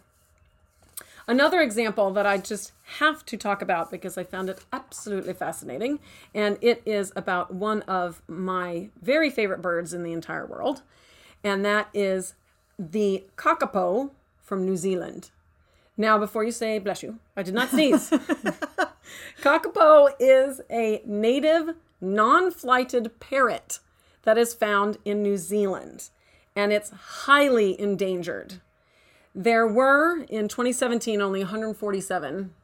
Another 1.28 1.60
example 1.60 2.10
that 2.12 2.26
I 2.26 2.38
just 2.38 2.72
have 2.98 3.24
to 3.26 3.36
talk 3.36 3.62
about 3.62 3.90
because 3.90 4.18
I 4.18 4.24
found 4.24 4.48
it 4.50 4.64
absolutely 4.72 5.34
fascinating, 5.34 6.00
and 6.34 6.58
it 6.60 6.82
is 6.84 7.12
about 7.14 7.54
one 7.54 7.82
of 7.82 8.22
my 8.26 8.88
very 9.00 9.30
favorite 9.30 9.62
birds 9.62 9.94
in 9.94 10.02
the 10.02 10.12
entire 10.12 10.44
world, 10.46 10.82
and 11.44 11.64
that 11.64 11.88
is 11.94 12.34
the 12.76 13.24
kakapo 13.36 14.10
from 14.40 14.66
New 14.66 14.76
Zealand. 14.76 15.30
Now, 15.96 16.18
before 16.18 16.42
you 16.42 16.52
say 16.52 16.78
bless 16.78 17.02
you, 17.02 17.18
I 17.36 17.44
did 17.44 17.54
not 17.54 17.70
sneeze. 17.70 18.10
kakapo 19.42 20.08
is 20.18 20.60
a 20.70 21.02
native, 21.06 21.76
non 22.00 22.50
flighted 22.50 23.20
parrot 23.20 23.78
that 24.22 24.38
is 24.38 24.54
found 24.54 24.98
in 25.04 25.22
New 25.22 25.36
Zealand, 25.36 26.10
and 26.54 26.72
it's 26.72 26.90
highly 26.90 27.78
endangered. 27.80 28.60
There 29.34 29.66
were 29.66 30.22
in 30.28 30.48
2017 30.48 31.20
only 31.20 31.40
147 31.40 32.54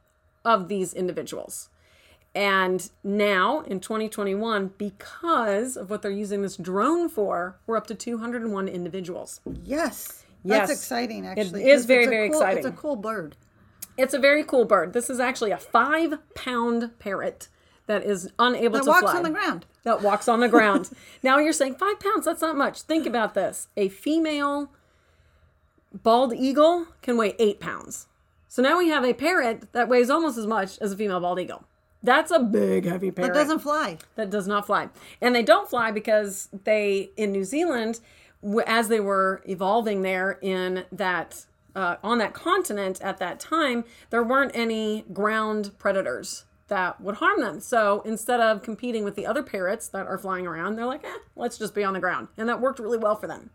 of 0.45 0.67
these 0.67 0.93
individuals. 0.93 1.69
And 2.35 2.89
now 3.03 3.61
in 3.61 3.79
2021, 3.79 4.73
because 4.77 5.75
of 5.75 5.89
what 5.89 6.03
they're 6.03 6.11
using 6.11 6.43
this 6.43 6.55
drone 6.55 7.09
for, 7.09 7.57
we're 7.65 7.75
up 7.75 7.87
to 7.87 7.95
201 7.95 8.67
individuals. 8.67 9.41
Yes. 9.63 10.25
Yes. 10.43 10.69
That's 10.69 10.71
exciting, 10.71 11.25
actually. 11.25 11.63
It 11.63 11.67
is 11.69 11.85
very, 11.85 12.05
very 12.05 12.29
cool- 12.29 12.39
exciting. 12.39 12.65
It's 12.65 12.67
a 12.67 12.79
cool 12.79 12.95
bird. 12.95 13.35
It's 13.97 14.13
a 14.13 14.19
very 14.19 14.43
cool 14.43 14.63
bird. 14.63 14.93
This 14.93 15.09
is 15.09 15.19
actually 15.19 15.51
a 15.51 15.57
five 15.57 16.19
pound 16.35 16.97
parrot 16.99 17.49
that 17.89 18.03
is 18.05 18.31
unable 18.37 18.77
That 18.77 18.83
to 18.83 18.89
walks 18.89 19.01
fly. 19.01 19.17
on 19.17 19.23
the 19.23 19.31
ground. 19.31 19.65
that 19.83 20.03
walks 20.03 20.27
on 20.27 20.41
the 20.41 20.47
ground. 20.47 20.91
now 21.23 21.39
you're 21.39 21.51
saying 21.51 21.73
five 21.73 21.99
pounds, 21.99 22.23
that's 22.23 22.39
not 22.41 22.55
much. 22.55 22.83
Think 22.83 23.07
about 23.07 23.33
this. 23.33 23.67
A 23.75 23.89
female 23.89 24.69
bald 25.91 26.31
eagle 26.35 26.85
can 27.01 27.17
weigh 27.17 27.35
eight 27.39 27.59
pounds. 27.59 28.05
So 28.47 28.61
now 28.61 28.77
we 28.77 28.89
have 28.89 29.03
a 29.03 29.13
parrot 29.13 29.73
that 29.73 29.89
weighs 29.89 30.11
almost 30.11 30.37
as 30.37 30.45
much 30.45 30.77
as 30.79 30.91
a 30.91 30.97
female 30.97 31.19
bald 31.19 31.39
eagle. 31.39 31.63
That's 32.03 32.29
a 32.29 32.37
big, 32.39 32.85
heavy 32.85 33.09
parrot 33.09 33.33
That 33.33 33.39
doesn't 33.39 33.59
fly. 33.59 33.97
that 34.15 34.29
does 34.29 34.47
not 34.47 34.67
fly. 34.67 34.89
And 35.19 35.33
they 35.33 35.43
don't 35.43 35.67
fly 35.67 35.89
because 35.89 36.47
they, 36.63 37.09
in 37.17 37.31
New 37.31 37.43
Zealand, 37.43 38.01
as 38.67 38.87
they 38.87 38.99
were 38.99 39.41
evolving 39.47 40.03
there 40.03 40.37
in 40.43 40.85
that, 40.91 41.45
uh, 41.75 41.95
on 42.03 42.19
that 42.19 42.33
continent 42.35 43.01
at 43.01 43.17
that 43.17 43.39
time, 43.39 43.83
there 44.11 44.23
weren't 44.23 44.51
any 44.53 45.05
ground 45.11 45.71
predators 45.79 46.45
that 46.69 47.01
would 47.01 47.15
harm 47.15 47.41
them. 47.41 47.59
So 47.59 48.01
instead 48.05 48.39
of 48.39 48.63
competing 48.63 49.03
with 49.03 49.15
the 49.15 49.25
other 49.25 49.43
parrots 49.43 49.87
that 49.89 50.07
are 50.07 50.17
flying 50.17 50.47
around, 50.47 50.75
they're 50.75 50.85
like, 50.85 51.03
eh, 51.03 51.17
let's 51.35 51.57
just 51.57 51.75
be 51.75 51.83
on 51.83 51.93
the 51.93 51.99
ground. 51.99 52.29
And 52.37 52.47
that 52.47 52.61
worked 52.61 52.79
really 52.79 52.97
well 52.97 53.15
for 53.15 53.27
them. 53.27 53.49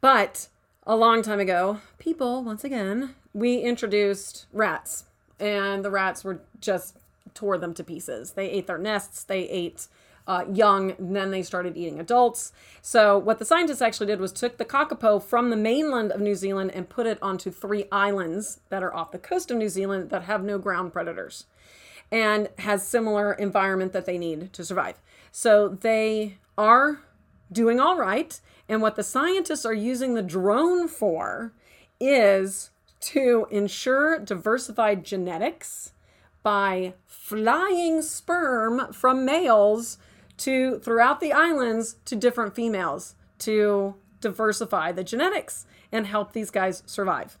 But 0.00 0.48
a 0.86 0.96
long 0.96 1.22
time 1.22 1.40
ago, 1.40 1.80
people, 1.98 2.44
once 2.44 2.62
again, 2.62 3.14
we 3.32 3.58
introduced 3.58 4.46
rats, 4.52 5.04
and 5.40 5.84
the 5.84 5.90
rats 5.90 6.22
were 6.22 6.40
just 6.60 6.98
tore 7.32 7.56
them 7.56 7.72
to 7.74 7.82
pieces. 7.82 8.32
They 8.32 8.50
ate 8.50 8.66
their 8.66 8.78
nests, 8.78 9.24
they 9.24 9.48
ate 9.48 9.88
uh, 10.26 10.44
young, 10.52 10.94
then 10.98 11.30
they 11.30 11.42
started 11.42 11.76
eating 11.76 12.00
adults. 12.00 12.52
So, 12.80 13.18
what 13.18 13.38
the 13.38 13.44
scientists 13.44 13.82
actually 13.82 14.06
did 14.06 14.20
was 14.20 14.32
took 14.32 14.56
the 14.56 14.64
kakapo 14.64 15.22
from 15.22 15.50
the 15.50 15.56
mainland 15.56 16.12
of 16.12 16.20
New 16.20 16.34
Zealand 16.34 16.70
and 16.72 16.88
put 16.88 17.06
it 17.06 17.18
onto 17.22 17.50
three 17.50 17.86
islands 17.90 18.60
that 18.68 18.82
are 18.82 18.94
off 18.94 19.10
the 19.10 19.18
coast 19.18 19.50
of 19.50 19.56
New 19.56 19.68
Zealand 19.68 20.10
that 20.10 20.22
have 20.22 20.42
no 20.42 20.58
ground 20.58 20.92
predators 20.92 21.46
and 22.10 22.48
has 22.58 22.86
similar 22.86 23.32
environment 23.32 23.92
that 23.92 24.06
they 24.06 24.18
need 24.18 24.52
to 24.52 24.64
survive. 24.64 25.00
So 25.32 25.68
they 25.68 26.38
are 26.56 27.00
doing 27.50 27.80
all 27.80 27.96
right. 27.98 28.38
And 28.68 28.80
what 28.80 28.96
the 28.96 29.02
scientists 29.02 29.64
are 29.64 29.74
using 29.74 30.14
the 30.14 30.22
drone 30.22 30.88
for 30.88 31.52
is 32.00 32.70
to 33.00 33.46
ensure 33.50 34.18
diversified 34.18 35.04
genetics 35.04 35.92
by 36.42 36.94
flying 37.06 38.02
sperm 38.02 38.92
from 38.92 39.24
males 39.24 39.98
to 40.36 40.78
throughout 40.78 41.20
the 41.20 41.32
islands 41.32 41.96
to 42.04 42.16
different 42.16 42.54
females 42.54 43.14
to 43.38 43.94
diversify 44.20 44.92
the 44.92 45.04
genetics 45.04 45.66
and 45.92 46.06
help 46.06 46.32
these 46.32 46.50
guys 46.50 46.82
survive. 46.86 47.38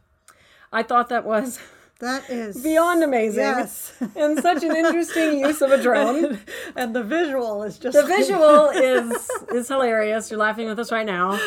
I 0.72 0.82
thought 0.82 1.08
that 1.08 1.24
was 1.24 1.60
That 2.00 2.28
is 2.28 2.60
beyond 2.62 3.02
amazing 3.04 3.44
Yes. 3.44 3.92
and 4.16 4.38
such 4.40 4.62
an 4.64 4.74
interesting 4.76 5.38
use 5.38 5.62
of 5.62 5.70
a 5.70 5.80
drone. 5.80 6.38
and 6.76 6.94
the 6.94 7.02
visual 7.02 7.62
is 7.62 7.78
just 7.78 7.96
The 7.96 8.04
visual 8.04 8.68
is 8.74 9.30
is 9.54 9.68
hilarious. 9.68 10.30
You're 10.30 10.40
laughing 10.40 10.66
with 10.68 10.78
us 10.78 10.90
right 10.92 11.06
now, 11.06 11.38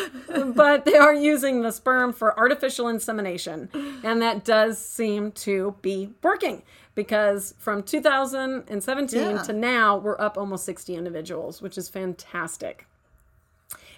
but 0.54 0.84
they 0.86 0.96
are 0.96 1.14
using 1.14 1.62
the 1.62 1.70
sperm 1.70 2.12
for 2.12 2.36
artificial 2.38 2.88
insemination, 2.88 3.68
and 4.02 4.20
that 4.22 4.44
does 4.44 4.78
seem 4.78 5.30
to 5.32 5.76
be 5.82 6.14
working 6.22 6.62
because 6.94 7.54
from 7.58 7.82
2017 7.84 9.20
Yeah. 9.20 9.42
to 9.42 9.52
now, 9.52 9.98
we're 9.98 10.20
up 10.20 10.36
almost 10.36 10.64
60 10.64 10.96
individuals, 10.96 11.62
which 11.62 11.78
is 11.78 11.88
fantastic. 11.88 12.87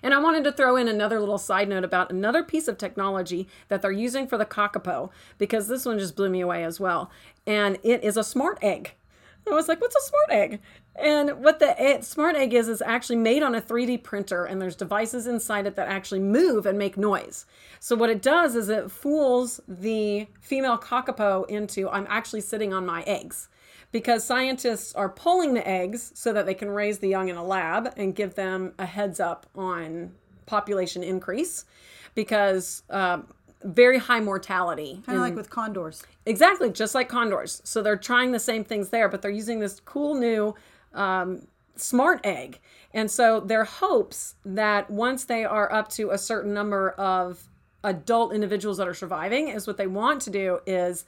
And 0.02 0.14
I 0.14 0.18
wanted 0.18 0.44
to 0.44 0.52
throw 0.52 0.76
in 0.76 0.88
another 0.88 1.20
little 1.20 1.38
side 1.38 1.68
note 1.68 1.84
about 1.84 2.10
another 2.10 2.42
piece 2.42 2.68
of 2.68 2.78
technology 2.78 3.48
that 3.68 3.82
they're 3.82 3.92
using 3.92 4.26
for 4.26 4.38
the 4.38 4.46
kakapo 4.46 5.10
because 5.38 5.68
this 5.68 5.84
one 5.84 5.98
just 5.98 6.16
blew 6.16 6.30
me 6.30 6.40
away 6.40 6.64
as 6.64 6.80
well. 6.80 7.10
And 7.46 7.78
it 7.82 8.02
is 8.02 8.16
a 8.16 8.24
smart 8.24 8.58
egg. 8.62 8.94
I 9.50 9.54
was 9.54 9.68
like, 9.68 9.80
what's 9.80 9.96
a 9.96 10.08
smart 10.08 10.30
egg? 10.30 10.60
And 10.96 11.42
what 11.42 11.58
the 11.58 11.98
e- 11.98 12.02
smart 12.02 12.36
egg 12.36 12.52
is, 12.52 12.68
is 12.68 12.82
actually 12.82 13.16
made 13.16 13.42
on 13.42 13.54
a 13.54 13.60
3D 13.60 14.02
printer, 14.02 14.44
and 14.44 14.60
there's 14.60 14.76
devices 14.76 15.26
inside 15.26 15.66
it 15.66 15.76
that 15.76 15.88
actually 15.88 16.20
move 16.20 16.66
and 16.66 16.78
make 16.78 16.96
noise. 16.96 17.46
So, 17.78 17.96
what 17.96 18.10
it 18.10 18.20
does 18.20 18.54
is 18.54 18.68
it 18.68 18.90
fools 18.90 19.60
the 19.66 20.26
female 20.40 20.76
kakapo 20.76 21.48
into, 21.48 21.88
I'm 21.88 22.06
actually 22.08 22.42
sitting 22.42 22.72
on 22.74 22.84
my 22.84 23.02
eggs 23.02 23.48
because 23.92 24.24
scientists 24.24 24.94
are 24.94 25.08
pulling 25.08 25.54
the 25.54 25.66
eggs 25.66 26.12
so 26.14 26.32
that 26.32 26.46
they 26.46 26.54
can 26.54 26.70
raise 26.70 26.98
the 26.98 27.08
young 27.08 27.28
in 27.28 27.36
a 27.36 27.44
lab 27.44 27.92
and 27.96 28.14
give 28.14 28.34
them 28.34 28.72
a 28.78 28.86
heads 28.86 29.20
up 29.20 29.46
on 29.54 30.12
population 30.46 31.02
increase 31.02 31.64
because 32.14 32.82
um, 32.90 33.26
very 33.62 33.98
high 33.98 34.20
mortality 34.20 35.02
kind 35.06 35.16
of 35.16 35.22
like 35.22 35.34
with 35.34 35.50
condors. 35.50 36.02
Exactly, 36.26 36.70
just 36.70 36.94
like 36.94 37.08
condors. 37.08 37.60
So 37.64 37.82
they're 37.82 37.96
trying 37.96 38.32
the 38.32 38.40
same 38.40 38.64
things 38.64 38.88
there, 38.90 39.08
but 39.08 39.22
they're 39.22 39.30
using 39.30 39.60
this 39.60 39.80
cool 39.80 40.14
new 40.14 40.54
um, 40.94 41.46
smart 41.76 42.20
egg. 42.24 42.60
And 42.92 43.10
so 43.10 43.40
their 43.40 43.64
hopes 43.64 44.34
that 44.44 44.90
once 44.90 45.24
they 45.24 45.44
are 45.44 45.72
up 45.72 45.88
to 45.90 46.10
a 46.10 46.18
certain 46.18 46.54
number 46.54 46.90
of 46.90 47.48
adult 47.84 48.34
individuals 48.34 48.78
that 48.78 48.88
are 48.88 48.94
surviving 48.94 49.48
is 49.48 49.66
what 49.66 49.76
they 49.76 49.86
want 49.86 50.22
to 50.22 50.30
do 50.30 50.60
is 50.66 51.04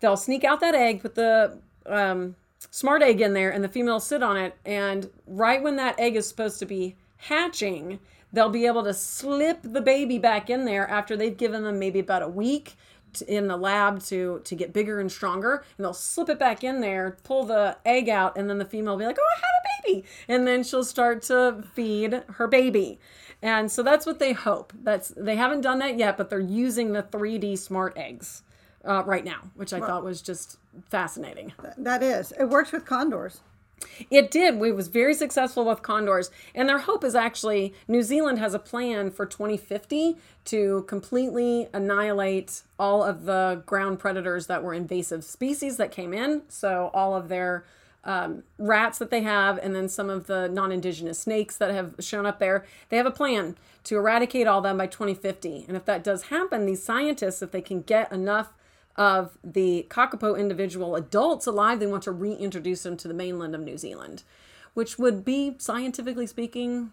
they'll 0.00 0.16
sneak 0.16 0.44
out 0.44 0.60
that 0.60 0.74
egg 0.74 1.02
with 1.02 1.14
the 1.14 1.58
um, 1.86 2.36
smart 2.70 3.02
egg 3.02 3.20
in 3.20 3.34
there 3.34 3.50
and 3.50 3.62
the 3.62 3.68
female 3.68 4.00
sit 4.00 4.22
on 4.22 4.36
it. 4.36 4.56
And 4.64 5.10
right 5.26 5.62
when 5.62 5.76
that 5.76 5.98
egg 5.98 6.16
is 6.16 6.28
supposed 6.28 6.58
to 6.60 6.66
be 6.66 6.96
hatching 7.16 7.98
they'll 8.34 8.50
be 8.50 8.66
able 8.66 8.82
to 8.82 8.92
slip 8.92 9.60
the 9.62 9.80
baby 9.80 10.18
back 10.18 10.50
in 10.50 10.64
there 10.64 10.88
after 10.88 11.16
they've 11.16 11.36
given 11.36 11.62
them 11.62 11.78
maybe 11.78 12.00
about 12.00 12.20
a 12.20 12.28
week 12.28 12.74
to, 13.14 13.32
in 13.32 13.46
the 13.46 13.56
lab 13.56 14.02
to 14.02 14.40
to 14.44 14.54
get 14.56 14.72
bigger 14.72 15.00
and 15.00 15.10
stronger. 15.10 15.64
And 15.78 15.84
they'll 15.84 15.94
slip 15.94 16.28
it 16.28 16.38
back 16.38 16.64
in 16.64 16.80
there 16.80 17.16
pull 17.22 17.44
the 17.44 17.78
egg 17.86 18.08
out 18.08 18.36
and 18.36 18.50
then 18.50 18.58
the 18.58 18.64
female 18.64 18.94
will 18.94 18.98
be 18.98 19.06
like 19.06 19.18
oh 19.18 19.34
i 19.36 19.40
had 19.40 19.44
a 19.46 19.92
baby. 19.92 20.04
And 20.28 20.46
then 20.46 20.64
she'll 20.64 20.84
start 20.84 21.22
to 21.22 21.64
feed 21.74 22.22
her 22.34 22.48
baby. 22.48 22.98
And 23.40 23.70
so 23.70 23.82
that's 23.82 24.06
what 24.06 24.18
they 24.18 24.32
hope. 24.32 24.72
That's 24.82 25.08
they 25.16 25.36
haven't 25.36 25.60
done 25.60 25.78
that 25.78 25.96
yet 25.96 26.16
but 26.16 26.28
they're 26.28 26.40
using 26.40 26.92
the 26.92 27.04
3d 27.04 27.56
smart 27.58 27.96
eggs 27.96 28.42
uh, 28.86 29.02
right 29.04 29.24
now 29.24 29.40
which 29.54 29.72
i 29.72 29.78
thought 29.80 30.04
was 30.04 30.20
just 30.22 30.58
fascinating 30.90 31.52
That 31.78 32.02
is. 32.02 32.32
It 32.38 32.46
works 32.46 32.72
with 32.72 32.84
condors. 32.84 33.40
it 34.10 34.30
did. 34.30 34.58
We 34.58 34.72
was 34.72 34.88
very 34.88 35.14
successful 35.14 35.64
with 35.64 35.82
condors, 35.82 36.30
and 36.54 36.68
their 36.68 36.78
hope 36.78 37.04
is 37.04 37.14
actually 37.14 37.74
New 37.86 38.02
Zealand 38.02 38.38
has 38.38 38.54
a 38.54 38.58
plan 38.58 39.10
for 39.10 39.26
2050 39.26 40.16
to 40.46 40.84
completely 40.88 41.68
annihilate 41.72 42.62
all 42.78 43.02
of 43.04 43.24
the 43.24 43.62
ground 43.66 43.98
predators 43.98 44.46
that 44.46 44.62
were 44.62 44.74
invasive 44.74 45.22
species 45.24 45.76
that 45.76 45.90
came 45.92 46.12
in. 46.12 46.42
So 46.48 46.90
all 46.92 47.14
of 47.14 47.28
their 47.28 47.64
um, 48.04 48.42
rats 48.58 48.98
that 48.98 49.10
they 49.10 49.22
have, 49.22 49.58
and 49.58 49.74
then 49.74 49.88
some 49.88 50.10
of 50.10 50.26
the 50.26 50.48
non-indigenous 50.48 51.18
snakes 51.18 51.56
that 51.56 51.70
have 51.70 51.94
shown 52.00 52.26
up 52.26 52.38
there. 52.38 52.64
They 52.88 52.96
have 52.96 53.06
a 53.06 53.10
plan 53.10 53.56
to 53.84 53.96
eradicate 53.96 54.46
all 54.46 54.60
them 54.60 54.76
by 54.78 54.86
2050. 54.86 55.64
And 55.68 55.76
if 55.76 55.84
that 55.86 56.04
does 56.04 56.24
happen, 56.24 56.66
these 56.66 56.82
scientists, 56.82 57.42
if 57.42 57.50
they 57.50 57.62
can 57.62 57.80
get 57.82 58.10
enough 58.12 58.52
of 58.96 59.36
the 59.42 59.86
kakapo 59.90 60.38
individual 60.38 60.94
adults 60.96 61.46
alive, 61.46 61.80
they 61.80 61.86
want 61.86 62.02
to 62.04 62.12
reintroduce 62.12 62.82
them 62.84 62.96
to 62.98 63.08
the 63.08 63.14
mainland 63.14 63.54
of 63.54 63.60
New 63.60 63.76
Zealand, 63.76 64.22
which 64.74 64.98
would 64.98 65.24
be 65.24 65.56
scientifically 65.58 66.26
speaking 66.26 66.92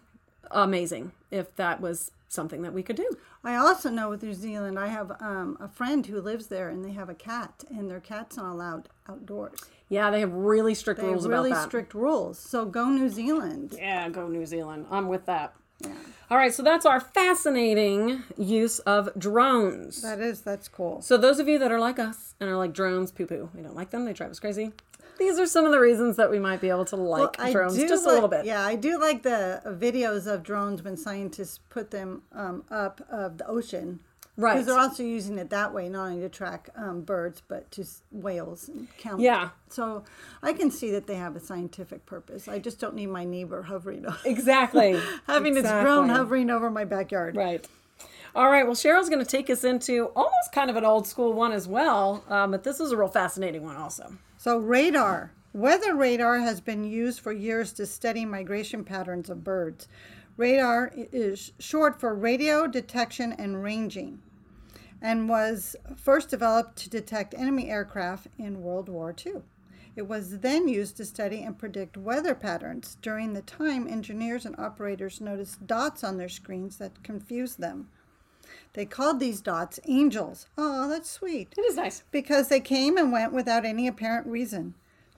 amazing 0.50 1.12
if 1.30 1.54
that 1.56 1.80
was 1.80 2.10
something 2.28 2.62
that 2.62 2.72
we 2.72 2.82
could 2.82 2.96
do. 2.96 3.16
I 3.44 3.56
also 3.56 3.90
know 3.90 4.08
with 4.08 4.22
New 4.22 4.34
Zealand, 4.34 4.78
I 4.78 4.88
have 4.88 5.12
um, 5.20 5.56
a 5.60 5.68
friend 5.68 6.06
who 6.06 6.20
lives 6.20 6.46
there, 6.46 6.68
and 6.68 6.84
they 6.84 6.92
have 6.92 7.08
a 7.08 7.14
cat, 7.14 7.64
and 7.70 7.90
their 7.90 8.00
cat's 8.00 8.36
not 8.36 8.52
allowed 8.52 8.88
outdoors. 9.08 9.58
Yeah, 9.88 10.10
they 10.10 10.20
have 10.20 10.32
really 10.32 10.74
strict 10.74 11.00
They 11.00 11.06
have 11.06 11.14
rules 11.14 11.28
really 11.28 11.50
about 11.50 11.62
that. 11.62 11.68
strict 11.68 11.92
rules. 11.94 12.38
So 12.38 12.64
go 12.64 12.88
New 12.88 13.08
Zealand. 13.08 13.74
Yeah, 13.76 14.08
go 14.08 14.26
New 14.28 14.46
Zealand. 14.46 14.86
I'm 14.90 15.08
with 15.08 15.26
that. 15.26 15.54
Yeah. 15.82 15.94
All 16.30 16.38
right, 16.38 16.54
so 16.54 16.62
that's 16.62 16.86
our 16.86 16.98
fascinating 16.98 18.22
use 18.38 18.78
of 18.80 19.10
drones. 19.18 20.00
That 20.00 20.18
is, 20.18 20.40
that's 20.40 20.66
cool. 20.66 21.02
So 21.02 21.18
those 21.18 21.38
of 21.38 21.46
you 21.46 21.58
that 21.58 21.70
are 21.70 21.78
like 21.78 21.98
us 21.98 22.34
and 22.40 22.48
are 22.48 22.56
like 22.56 22.72
drones, 22.72 23.12
poo 23.12 23.26
poo, 23.26 23.50
we 23.54 23.60
don't 23.60 23.76
like 23.76 23.90
them. 23.90 24.06
They 24.06 24.14
drive 24.14 24.30
us 24.30 24.40
crazy. 24.40 24.72
These 25.18 25.38
are 25.38 25.46
some 25.46 25.66
of 25.66 25.72
the 25.72 25.78
reasons 25.78 26.16
that 26.16 26.30
we 26.30 26.38
might 26.38 26.60
be 26.60 26.70
able 26.70 26.86
to 26.86 26.96
like 26.96 27.38
I 27.38 27.52
drones 27.52 27.76
just 27.76 28.06
a 28.06 28.08
little 28.08 28.28
bit. 28.28 28.44
Yeah, 28.46 28.62
I 28.64 28.76
do 28.76 28.98
like 28.98 29.22
the 29.22 29.60
videos 29.66 30.26
of 30.26 30.42
drones 30.42 30.82
when 30.82 30.96
scientists 30.96 31.60
put 31.68 31.90
them 31.90 32.22
um, 32.32 32.64
up 32.70 33.02
of 33.10 33.38
the 33.38 33.46
ocean. 33.46 34.00
Right. 34.36 34.54
Because 34.54 34.66
they're 34.66 34.78
also 34.78 35.02
using 35.02 35.38
it 35.38 35.50
that 35.50 35.74
way, 35.74 35.88
not 35.90 36.06
only 36.06 36.20
to 36.22 36.28
track 36.30 36.70
um, 36.74 37.02
birds, 37.02 37.42
but 37.46 37.70
to 37.72 37.82
s- 37.82 38.02
whales 38.10 38.68
and 38.68 38.88
count. 38.96 39.20
Yeah. 39.20 39.50
So 39.68 40.04
I 40.42 40.54
can 40.54 40.70
see 40.70 40.90
that 40.92 41.06
they 41.06 41.16
have 41.16 41.36
a 41.36 41.40
scientific 41.40 42.06
purpose. 42.06 42.48
I 42.48 42.58
just 42.58 42.80
don't 42.80 42.94
need 42.94 43.06
my 43.08 43.24
neighbor 43.24 43.62
hovering, 43.62 44.06
o- 44.06 44.16
Exactly. 44.24 44.98
having 45.26 45.56
its 45.56 45.68
drone 45.68 46.04
Exactly. 46.04 46.08
hovering 46.16 46.50
over 46.50 46.70
my 46.70 46.84
backyard. 46.86 47.36
Right. 47.36 47.68
All 48.34 48.48
right. 48.48 48.64
Well, 48.64 48.74
Cheryl's 48.74 49.10
going 49.10 49.22
to 49.22 49.30
take 49.30 49.50
us 49.50 49.64
into 49.64 50.06
almost 50.16 50.52
kind 50.52 50.70
of 50.70 50.76
an 50.76 50.84
old 50.86 51.06
school 51.06 51.34
one 51.34 51.52
as 51.52 51.68
well, 51.68 52.24
um, 52.30 52.52
but 52.52 52.64
this 52.64 52.80
is 52.80 52.90
a 52.90 52.96
real 52.96 53.08
fascinating 53.08 53.62
one 53.62 53.76
also. 53.76 54.14
So 54.38 54.56
radar. 54.56 55.32
Weather 55.52 55.94
radar 55.94 56.38
has 56.38 56.62
been 56.62 56.82
used 56.84 57.20
for 57.20 57.30
years 57.30 57.74
to 57.74 57.84
study 57.84 58.24
migration 58.24 58.84
patterns 58.84 59.28
of 59.28 59.44
birds. 59.44 59.86
Radar 60.36 60.90
is 60.94 61.52
short 61.58 62.00
for 62.00 62.14
radio 62.14 62.66
detection 62.66 63.32
and 63.32 63.62
ranging 63.62 64.20
and 65.00 65.28
was 65.28 65.76
first 65.96 66.30
developed 66.30 66.76
to 66.76 66.90
detect 66.90 67.34
enemy 67.34 67.68
aircraft 67.70 68.28
in 68.38 68.62
World 68.62 68.88
War 68.88 69.14
II. 69.26 69.42
It 69.94 70.08
was 70.08 70.38
then 70.38 70.68
used 70.68 70.96
to 70.96 71.04
study 71.04 71.42
and 71.42 71.58
predict 71.58 71.98
weather 71.98 72.34
patterns. 72.34 72.96
During 73.02 73.34
the 73.34 73.42
time, 73.42 73.86
engineers 73.86 74.46
and 74.46 74.58
operators 74.58 75.20
noticed 75.20 75.66
dots 75.66 76.02
on 76.02 76.16
their 76.16 76.30
screens 76.30 76.78
that 76.78 77.02
confused 77.02 77.60
them. 77.60 77.88
They 78.72 78.86
called 78.86 79.20
these 79.20 79.42
dots 79.42 79.80
angels. 79.86 80.46
Oh, 80.56 80.88
that's 80.88 81.10
sweet 81.10 81.52
It 81.58 81.62
is 81.62 81.76
nice. 81.76 82.04
because 82.10 82.48
they 82.48 82.60
came 82.60 82.96
and 82.96 83.12
went 83.12 83.32
without 83.34 83.66
any 83.66 83.86
apparent 83.86 84.26
reason. 84.26 84.74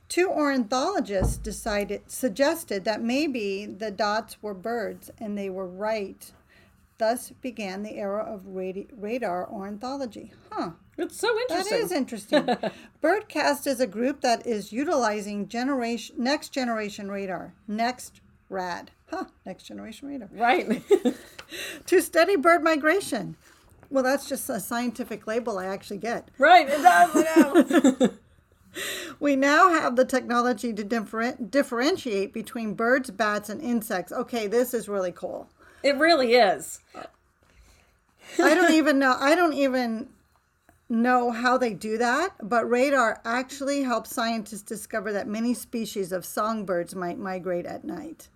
Two 0.08 0.28
ornithologists 0.30 1.36
decided 1.38 2.02
suggested 2.10 2.84
that 2.84 3.02
maybe 3.02 3.66
the 3.66 3.90
dots 3.90 4.42
were 4.42 4.54
birds, 4.54 5.10
and 5.18 5.36
they 5.36 5.50
were 5.50 5.66
right. 5.66 6.30
Thus 6.98 7.30
began 7.40 7.82
the 7.82 7.96
era 7.96 8.22
of 8.22 8.42
radi- 8.42 8.88
radar 8.96 9.48
ornithology. 9.50 10.32
Huh. 10.52 10.70
It's 10.96 11.16
so 11.16 11.36
interesting. 11.40 11.78
is 11.78 11.90
interesting. 11.92 12.46
Birdcast 13.02 13.66
is 13.66 13.80
a 13.80 13.86
group 13.86 14.20
that 14.20 14.46
is 14.46 14.72
utilizing 14.72 15.48
generation 15.48 16.14
next 16.18 16.50
generation 16.50 17.10
radar. 17.10 17.52
Next 17.66 18.20
rad. 18.48 18.92
Huh, 19.10 19.24
next 19.44 19.64
generation 19.64 20.08
radar. 20.08 20.28
Right. 20.32 20.82
To 21.86 22.00
study 22.00 22.36
bird 22.36 22.64
migration. 22.64 23.36
Well, 23.90 24.02
that's 24.02 24.28
just 24.28 24.48
a 24.48 24.58
scientific 24.58 25.26
label 25.26 25.58
I 25.58 25.66
actually 25.66 25.98
get. 25.98 26.28
right. 26.38 26.66
It 26.68 26.82
does. 26.82 28.10
We 29.20 29.36
now 29.36 29.70
have 29.70 29.96
the 29.96 30.04
technology 30.04 30.72
to 30.72 30.84
differen- 30.84 31.50
differentiate 31.50 32.32
between 32.32 32.74
birds, 32.74 33.10
bats, 33.10 33.48
and 33.48 33.60
insects. 33.60 34.12
Okay, 34.12 34.46
this 34.46 34.74
is 34.74 34.88
really 34.88 35.12
cool. 35.12 35.48
it 35.82 35.96
really 35.96 36.34
is. 36.34 36.80
I 38.38 38.54
don't 38.54 38.72
even 38.80 38.98
know. 38.98 39.16
I 39.18 39.34
don't 39.34 39.54
even 39.54 40.08
know 40.88 41.30
how 41.30 41.56
they 41.56 41.72
do 41.72 41.98
that, 41.98 42.34
but 42.42 42.68
radar 42.68 43.20
actually 43.24 43.82
helps 43.82 44.10
scientists 44.10 44.62
discover 44.62 45.12
that 45.12 45.26
many 45.26 45.54
species 45.54 46.12
of 46.12 46.24
songbirds 46.24 46.94
might 46.94 47.18
migrate 47.18 47.66
at 47.66 47.84
night. 47.84 48.28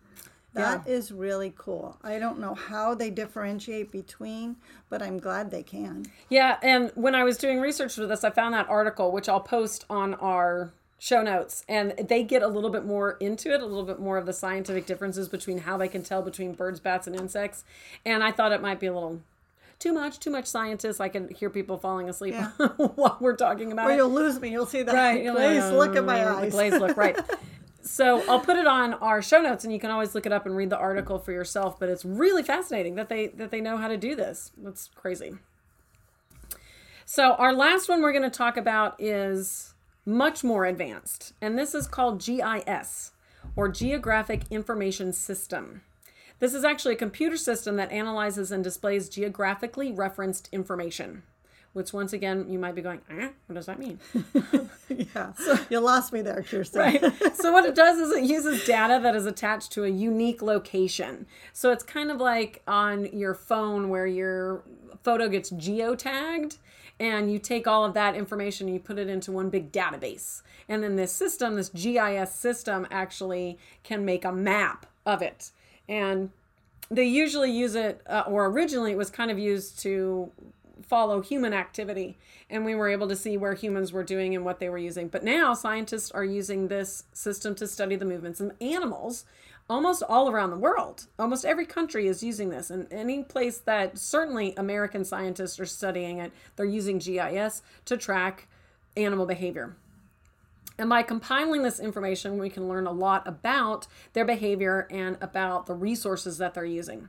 That 0.55 0.89
is 0.89 1.13
really 1.13 1.53
cool. 1.57 1.99
I 2.03 2.19
don't 2.19 2.39
know 2.41 2.55
how 2.55 2.95
they 2.95 3.11
differentiate 3.11 3.93
between, 3.93 4.57
but 4.91 5.01
I'm 5.03 5.19
glad 5.19 5.51
they 5.51 5.63
can. 5.63 6.07
Yeah, 6.29 6.57
and 6.63 6.91
when 6.95 7.15
I 7.15 7.23
was 7.23 7.37
doing 7.37 7.61
research 7.61 7.95
for 7.95 8.07
this, 8.07 8.25
I 8.25 8.31
found 8.31 8.55
that 8.55 8.69
article, 8.69 9.13
which 9.13 9.29
I'll 9.29 9.41
post 9.41 9.85
on 9.89 10.15
our 10.15 10.73
show 10.99 11.23
notes, 11.23 11.65
and 11.69 11.93
they 12.09 12.25
get 12.25 12.43
a 12.43 12.49
little 12.49 12.71
bit 12.71 12.85
more 12.85 13.13
into 13.21 13.53
it, 13.55 13.61
a 13.61 13.67
little 13.67 13.85
bit 13.85 14.01
more 14.01 14.19
of 14.19 14.27
the 14.27 14.33
scientific 14.33 14.85
differences 14.85 15.29
between 15.29 15.59
how 15.59 15.77
they 15.77 15.87
can 15.87 16.03
tell 16.03 16.23
between 16.23 16.55
birds, 16.55 16.81
bats, 16.81 17.07
and 17.07 17.15
insects. 17.15 17.63
And 18.05 18.25
I 18.25 18.33
thought 18.33 18.51
it 18.51 18.61
might 18.61 18.81
be 18.81 18.87
a 18.87 18.93
little 18.93 19.21
too 19.79 19.93
much, 19.93 20.19
too 20.19 20.31
much 20.31 20.47
scientists. 20.47 20.99
I 20.99 21.09
can 21.09 21.29
hear 21.29 21.51
people 21.51 21.79
falling 21.79 22.09
asleep 22.09 22.35
Yeah. 22.35 22.49
while 22.97 23.17
we're 23.21 23.37
talking 23.37 23.71
about 23.71 23.87
Or 23.87 23.91
it. 23.91 23.95
Or 23.95 23.97
you'll 23.99 24.09
lose 24.11 24.41
me. 24.41 24.51
You'll 24.51 24.67
see 24.67 24.83
that 24.83 24.93
Right. 24.93 25.23
you're 25.23 25.35
like, 25.35 25.53
glazed 25.61 25.73
look 25.73 25.95
in 25.95 26.05
my 26.05 26.25
"Uh, 26.25 26.35
eyes. 26.39 26.51
Glazed 26.53 26.81
look, 26.81 26.97
right. 26.97 27.17
So 27.81 28.23
I'll 28.29 28.41
put 28.41 28.57
it 28.57 28.67
on 28.67 28.95
our 28.95 29.23
show 29.23 29.41
notes, 29.41 29.65
and 29.65 29.73
you 29.73 29.81
can 29.81 29.91
always 29.91 30.15
look 30.15 30.27
it 30.27 30.33
up 30.33 30.47
and 30.47 30.57
read 30.57 30.71
the 30.71 30.77
article 30.79 31.19
for 31.19 31.33
yourself. 31.33 31.79
But 31.79 31.89
it's 31.89 32.05
really 32.05 32.43
fascinating 32.43 32.97
that 32.97 33.09
they 33.09 33.29
that 33.29 33.51
they 33.51 33.61
know 33.61 33.77
how 33.77 33.89
to 33.89 33.97
do 33.97 34.15
this. 34.15 34.53
That's 34.59 34.91
crazy. 34.95 35.35
So 37.05 37.33
our 37.35 37.55
last 37.55 37.89
one 37.89 38.03
we're 38.03 38.13
going 38.13 38.23
to 38.23 38.31
talk 38.31 38.57
about 38.57 39.01
is 39.01 39.73
much 40.05 40.45
more 40.45 40.67
advanced, 40.67 41.33
and 41.41 41.59
this 41.59 41.75
is 41.75 41.87
called 41.87 42.23
GIS 42.23 43.13
or 43.57 43.69
Geographic 43.69 44.43
Information 44.51 45.13
System. 45.13 45.83
This 46.39 46.55
is 46.55 46.65
actually 46.65 46.95
a 46.95 46.99
computer 46.99 47.37
system 47.37 47.77
that 47.77 47.91
analyzes 47.91 48.53
and 48.53 48.63
displays 48.63 49.09
geographically 49.09 49.91
referenced 49.91 50.49
information. 50.53 51.23
Which, 51.75 51.93
once 51.93 52.13
again, 52.13 52.47
you 52.49 52.59
might 52.59 52.75
be 52.75 52.83
going, 52.83 53.01
eh, 53.11 53.29
what 53.47 53.55
does 53.55 53.67
that 53.67 53.79
mean? 53.79 54.01
yeah. 54.89 55.33
so, 55.35 55.59
you 55.71 55.81
lost 55.81 56.13
me 56.13 56.23
there, 56.23 56.43
Kiersten. 56.43 56.79
Right. 56.79 57.37
so 57.37 57.53
what 57.53 57.65
it 57.67 57.75
does 57.75 57.99
is 57.99 58.11
it 58.11 58.25
uses 58.25 58.65
data 58.65 58.99
that 59.03 59.15
is 59.15 59.27
attached 59.27 59.73
to 59.73 59.85
a 59.85 59.89
unique 59.89 60.43
location. 60.43 61.27
So 61.53 61.71
it's 61.71 61.85
kind 61.85 62.11
of 62.11 62.19
like 62.19 62.63
on 62.67 63.07
your 63.13 63.35
phone 63.35 63.91
where 63.91 64.07
your 64.07 64.63
photo 65.03 65.29
gets 65.29 65.51
geotagged 65.51 66.59
and 67.01 67.31
you 67.31 67.39
take 67.39 67.67
all 67.67 67.85
of 67.85 67.95
that 67.95 68.15
information 68.17 68.67
and 68.67 68.75
you 68.75 68.81
put 68.81 68.99
it 68.99 69.09
into 69.09 69.31
one 69.31 69.51
big 69.51 69.71
database. 69.71 70.43
And 70.69 70.83
then 70.83 70.97
this 70.97 71.13
system, 71.13 71.55
this 71.55 71.69
GIS 71.69 72.35
system 72.35 72.87
actually 72.91 73.59
can 73.85 74.05
make 74.05 74.25
a 74.25 74.33
map 74.33 74.87
of 75.07 75.23
it. 75.23 75.51
And 75.89 76.31
they 76.91 77.05
usually 77.05 77.53
use 77.53 77.75
it 77.75 78.01
uh, 78.07 78.25
or 78.27 78.47
originally 78.47 78.93
it 78.93 78.99
was 78.99 79.11
kind 79.11 79.31
of 79.31 79.39
used 79.39 79.79
to 79.81 80.31
follow 80.83 81.21
human 81.21 81.53
activity 81.53 82.19
and 82.51 82.65
we 82.65 82.75
were 82.75 82.89
able 82.89 83.09
to 83.09 83.17
see 83.17 83.37
where 83.37 83.55
humans 83.55 83.93
were 83.93 84.05
doing 84.05 84.35
and 84.35 84.45
what 84.45 84.59
they 84.59 84.69
were 84.69 84.79
using. 84.79 85.09
But 85.09 85.25
now 85.25 85.55
scientists 85.55 86.11
are 86.11 86.25
using 86.25 86.69
this 86.69 87.05
system 87.13 87.55
to 87.57 87.67
study 87.67 87.97
the 87.97 88.05
movements 88.05 88.41
of 88.41 88.53
animals 88.61 89.25
almost 89.71 90.03
all 90.03 90.31
around 90.31 90.51
the 90.51 90.57
world. 90.57 91.07
Almost 91.19 91.45
every 91.45 91.67
country 91.67 92.07
is 92.07 92.23
using 92.23 92.51
this 92.51 92.71
and 92.71 92.87
any 92.91 93.23
place 93.23 93.59
that 93.59 93.99
certainly 93.99 94.55
american 94.57 95.05
scientists 95.05 95.61
are 95.61 95.67
studying 95.67 96.19
it 96.19 96.33
they're 96.57 96.65
using 96.65 96.99
gis 96.99 97.63
to 97.85 97.97
track 97.97 98.49
animal 98.97 99.27
behavior. 99.27 99.77
And 100.79 100.89
by 100.89 101.03
compiling 101.03 101.63
this 101.63 101.81
information, 101.81 102.39
we 102.39 102.51
can 102.51 102.69
learn 102.69 102.87
a 102.87 102.93
lot 102.93 103.27
about 103.27 103.89
their 104.13 104.25
behavior 104.25 104.87
and 104.91 105.19
about 105.21 105.67
the 105.67 105.75
resources 105.75 106.39
that 106.39 106.55
they're 106.55 106.65
using. 106.65 107.09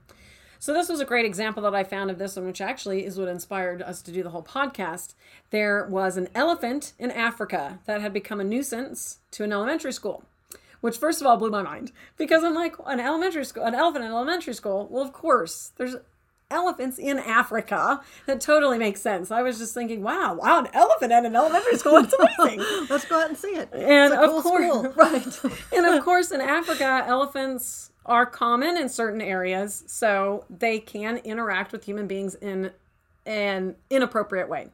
So, 0.61 0.73
this 0.73 0.89
was 0.89 0.99
a 0.99 1.05
great 1.05 1.25
example 1.25 1.63
that 1.63 1.73
I 1.73 1.85
found 1.85 2.11
of 2.11 2.17
this 2.17 2.35
one, 2.35 2.45
which 2.45 2.59
actually 2.59 3.05
is 3.05 3.17
what 3.17 3.29
inspired 3.29 3.81
us 3.81 4.01
to 4.01 4.11
do 4.11 4.23
the 4.23 4.31
whole 4.31 4.43
podcast. 4.43 5.13
There 5.51 5.87
was 5.89 6.17
an 6.17 6.27
elephant 6.35 6.91
in 6.99 7.11
Africa 7.11 7.79
that 7.85 8.01
had 8.01 8.11
become 8.11 8.41
a 8.41 8.43
nuisance 8.43 9.19
to 9.31 9.45
an 9.45 9.53
elementary 9.53 9.93
school, 9.93 10.25
which, 10.81 10.97
first 10.97 11.21
of 11.21 11.27
all, 11.27 11.37
blew 11.37 11.49
my 11.49 11.61
mind 11.61 11.93
because 12.17 12.43
I'm 12.43 12.55
like, 12.55 12.75
an 12.85 12.99
elementary 12.99 13.45
school, 13.45 13.63
an 13.63 13.73
elephant 13.73 14.03
in 14.03 14.11
elementary 14.11 14.53
school? 14.53 14.89
Well, 14.91 15.01
of 15.01 15.13
course, 15.13 15.71
there's 15.77 15.95
elephants 16.51 16.97
in 16.97 17.19
Africa. 17.19 18.01
That 18.25 18.41
totally 18.41 18.77
makes 18.77 19.01
sense. 19.01 19.31
I 19.31 19.41
was 19.41 19.59
just 19.59 19.73
thinking, 19.73 20.03
wow, 20.03 20.33
wow, 20.33 20.59
an 20.59 20.67
elephant 20.73 21.13
at 21.13 21.23
an 21.25 21.37
elementary 21.37 21.77
school. 21.77 21.97
It's 21.97 22.13
amazing. 22.13 22.65
Let's 22.89 23.05
go 23.05 23.21
out 23.21 23.29
and 23.29 23.37
see 23.37 23.55
it. 23.55 23.69
And 23.71 24.13
It's 24.13 24.21
a 24.21 24.23
of 24.23 24.29
cool 24.29 24.41
course, 24.41 24.67
school. 24.67 24.83
right. 24.97 25.63
and 25.73 25.85
of 25.85 26.03
course, 26.03 26.31
in 26.31 26.41
Africa, 26.41 27.05
elephants 27.07 27.91
are 28.09 28.25
common 28.25 28.75
in 28.75 28.89
certain 28.89 29.21
areas, 29.21 29.83
so 29.87 30.43
they 30.49 30.79
can 30.79 31.17
interact 31.17 31.71
with 31.71 31.85
human 31.85 32.07
beings 32.07 32.35
in 32.35 32.71
an 33.25 33.75
inappropriate 33.89 34.49
way. 34.49 34.69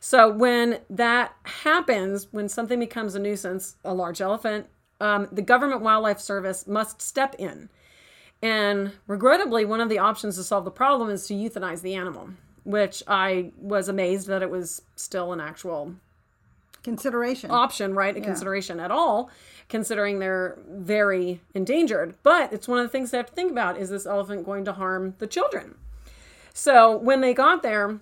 So 0.00 0.28
when 0.28 0.80
that 0.90 1.36
happens, 1.44 2.26
when 2.32 2.48
something 2.48 2.80
becomes 2.80 3.14
a 3.14 3.20
nuisance, 3.20 3.76
a 3.84 3.94
large 3.94 4.20
elephant, 4.20 4.66
um, 5.00 5.28
the 5.30 5.42
government 5.42 5.82
wildlife 5.82 6.18
service 6.18 6.66
must 6.66 7.00
step 7.00 7.36
in. 7.38 7.68
And 8.42 8.92
regrettably, 9.06 9.64
one 9.64 9.80
of 9.80 9.88
the 9.88 9.98
options 9.98 10.36
to 10.36 10.42
solve 10.42 10.64
the 10.64 10.70
problem 10.72 11.10
is 11.10 11.26
to 11.28 11.34
euthanize 11.34 11.82
the 11.82 11.94
animal, 11.94 12.30
which 12.64 13.02
I 13.06 13.52
was 13.56 13.88
amazed 13.88 14.26
that 14.26 14.42
it 14.42 14.50
was 14.50 14.82
still 14.96 15.32
an 15.32 15.40
actual 15.40 15.94
Consideration. 16.82 17.50
option, 17.50 17.94
right? 17.94 18.16
A 18.16 18.20
consideration 18.20 18.80
at 18.80 18.90
all, 18.90 19.30
considering 19.68 20.18
they're 20.18 20.58
very 20.68 21.40
endangered. 21.54 22.14
But 22.22 22.52
it's 22.52 22.66
one 22.66 22.78
of 22.78 22.84
the 22.84 22.88
things 22.88 23.10
they 23.10 23.18
have 23.18 23.26
to 23.26 23.32
think 23.32 23.52
about 23.52 23.78
is 23.78 23.90
this 23.90 24.06
elephant 24.06 24.44
going 24.44 24.64
to 24.64 24.72
harm 24.72 25.14
the 25.18 25.26
children? 25.26 25.76
So 26.54 26.96
when 26.96 27.20
they 27.20 27.34
got 27.34 27.62
there, 27.62 28.00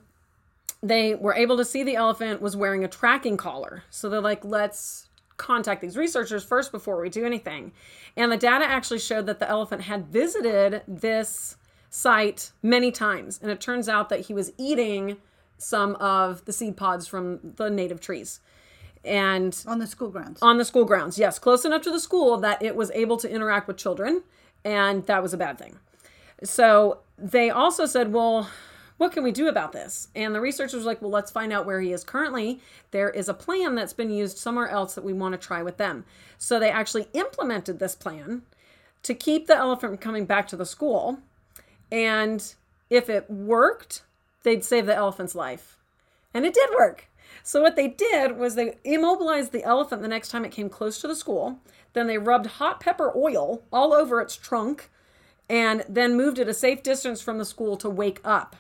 they 0.83 1.14
were 1.14 1.35
able 1.35 1.57
to 1.59 1.64
see 1.64 1.83
the 1.83 1.97
elephant 1.97 2.40
was 2.40 2.57
wearing 2.57 2.85
a 2.85 2.88
tracking 2.88 3.37
collar. 3.37 3.85
So 3.90 4.09
they're 4.09 4.21
like, 4.21 4.45
let's 4.45 5.09
contact 5.37 5.81
these 5.81 5.97
researchers 5.97 6.45
first 6.45 6.73
before 6.73 7.01
we 7.01 7.09
do 7.09 7.25
anything. 7.25 7.73
And 8.16 8.33
the 8.33 8.37
data 8.37 8.64
actually 8.64 8.99
showed 8.99 9.27
that 9.27 9.38
the 9.40 9.49
elephant 9.49 9.83
had 9.83 10.07
visited 10.07 10.83
this 10.87 11.57
site 11.90 12.53
many 12.62 12.90
times. 12.90 13.38
And 13.43 13.51
it 13.51 13.61
turns 13.61 13.88
out 13.88 14.09
that 14.09 14.21
he 14.21 14.35
was 14.35 14.53
eating 14.59 15.16
some 15.59 15.97
of 15.97 16.45
the 16.45 16.53
seed 16.53 16.77
pods 16.77 17.07
from 17.07 17.40
the 17.57 17.69
native 17.69 18.01
trees. 18.01 18.40
And 19.05 19.57
On 19.67 19.79
the 19.79 19.87
school 19.87 20.11
grounds. 20.11 20.41
on 20.43 20.59
the 20.59 20.65
school 20.65 20.85
grounds, 20.85 21.19
yes, 21.19 21.39
close 21.39 21.65
enough 21.65 21.83
to 21.83 21.91
the 21.91 22.01
school 22.01 22.37
that 22.39 22.63
it 22.63 22.77
was 22.77 22.91
able 22.91 23.17
to 23.19 23.31
interact 23.31 23.67
with 23.67 23.77
children. 23.79 24.23
And 24.65 25.07
that 25.07 25.23
was 25.23 25.33
a 25.33 25.39
bad 25.39 25.59
thing. 25.59 25.79
So 26.45 26.99
they 27.17 27.49
also 27.51 27.87
said, 27.87 28.13
well, 28.13 28.51
what 28.99 29.13
can 29.13 29.23
we 29.25 29.33
do 29.33 29.49
about 29.49 29.73
this? 29.73 30.09
And 30.15 30.35
the 30.35 30.41
researchers 30.43 30.85
were 30.85 30.91
like, 30.91 31.01
well, 31.01 31.11
let's 31.11 31.31
find 31.31 31.53
out 31.53 31.65
where 31.65 31.81
he 31.81 31.93
is 31.93 32.05
currently. 32.05 32.61
There 32.91 33.09
is 33.09 33.31
a 33.31 33.35
plan 33.35 33.75
that's 33.75 33.95
been 33.95 34.11
used 34.11 34.37
somewhere 34.37 34.69
else 34.69 34.95
that 34.95 35.05
we 35.05 35.15
want 35.15 35.33
to 35.33 35.39
try 35.39 35.63
with 35.63 35.79
them. 35.79 36.05
So 36.37 36.59
they 36.59 36.71
actually 36.71 37.09
implemented 37.15 37.79
this 37.79 37.95
plan 37.95 38.43
to 39.03 39.15
keep 39.15 39.47
the 39.47 39.57
elephant 39.57 39.93
from 39.93 39.99
coming 39.99 40.27
back 40.27 40.47
to 40.49 40.57
the 40.57 40.67
school. 40.67 41.21
And 41.91 42.55
if 42.91 43.09
it 43.09 43.31
worked, 43.31 44.03
they'd 44.43 44.65
save 44.65 44.85
the 44.85 44.95
elephant's 44.95 45.35
life. 45.35 45.79
And 46.35 46.45
it 46.45 46.53
did 46.53 46.69
work. 46.79 47.07
So 47.43 47.62
what 47.62 47.77
they 47.77 47.88
did 47.88 48.37
was 48.37 48.55
they 48.55 48.79
immobilized 48.85 49.53
the 49.53 49.64
elephant 49.64 50.03
the 50.03 50.09
next 50.09 50.29
time 50.31 50.45
it 50.45 50.53
came 50.53 50.69
close 50.69 51.01
to 51.01 51.09
the 51.09 51.16
school. 51.16 51.59
Then 51.93 52.07
they 52.07 52.19
rubbed 52.19 52.47
hot 52.47 52.81
pepper 52.81 53.12
oil 53.16 53.62
all 53.73 53.93
over 53.93 54.21
its 54.21 54.37
trunk 54.37 54.90
and 55.49 55.85
then 55.88 56.16
moved 56.16 56.38
it 56.38 56.49
a 56.49 56.55
safe 56.55 56.83
distance 56.83 57.21
from 57.21 57.38
the 57.38 57.45
school 57.45 57.77
to 57.79 57.90
wake 57.90 58.21
up. 58.25 58.57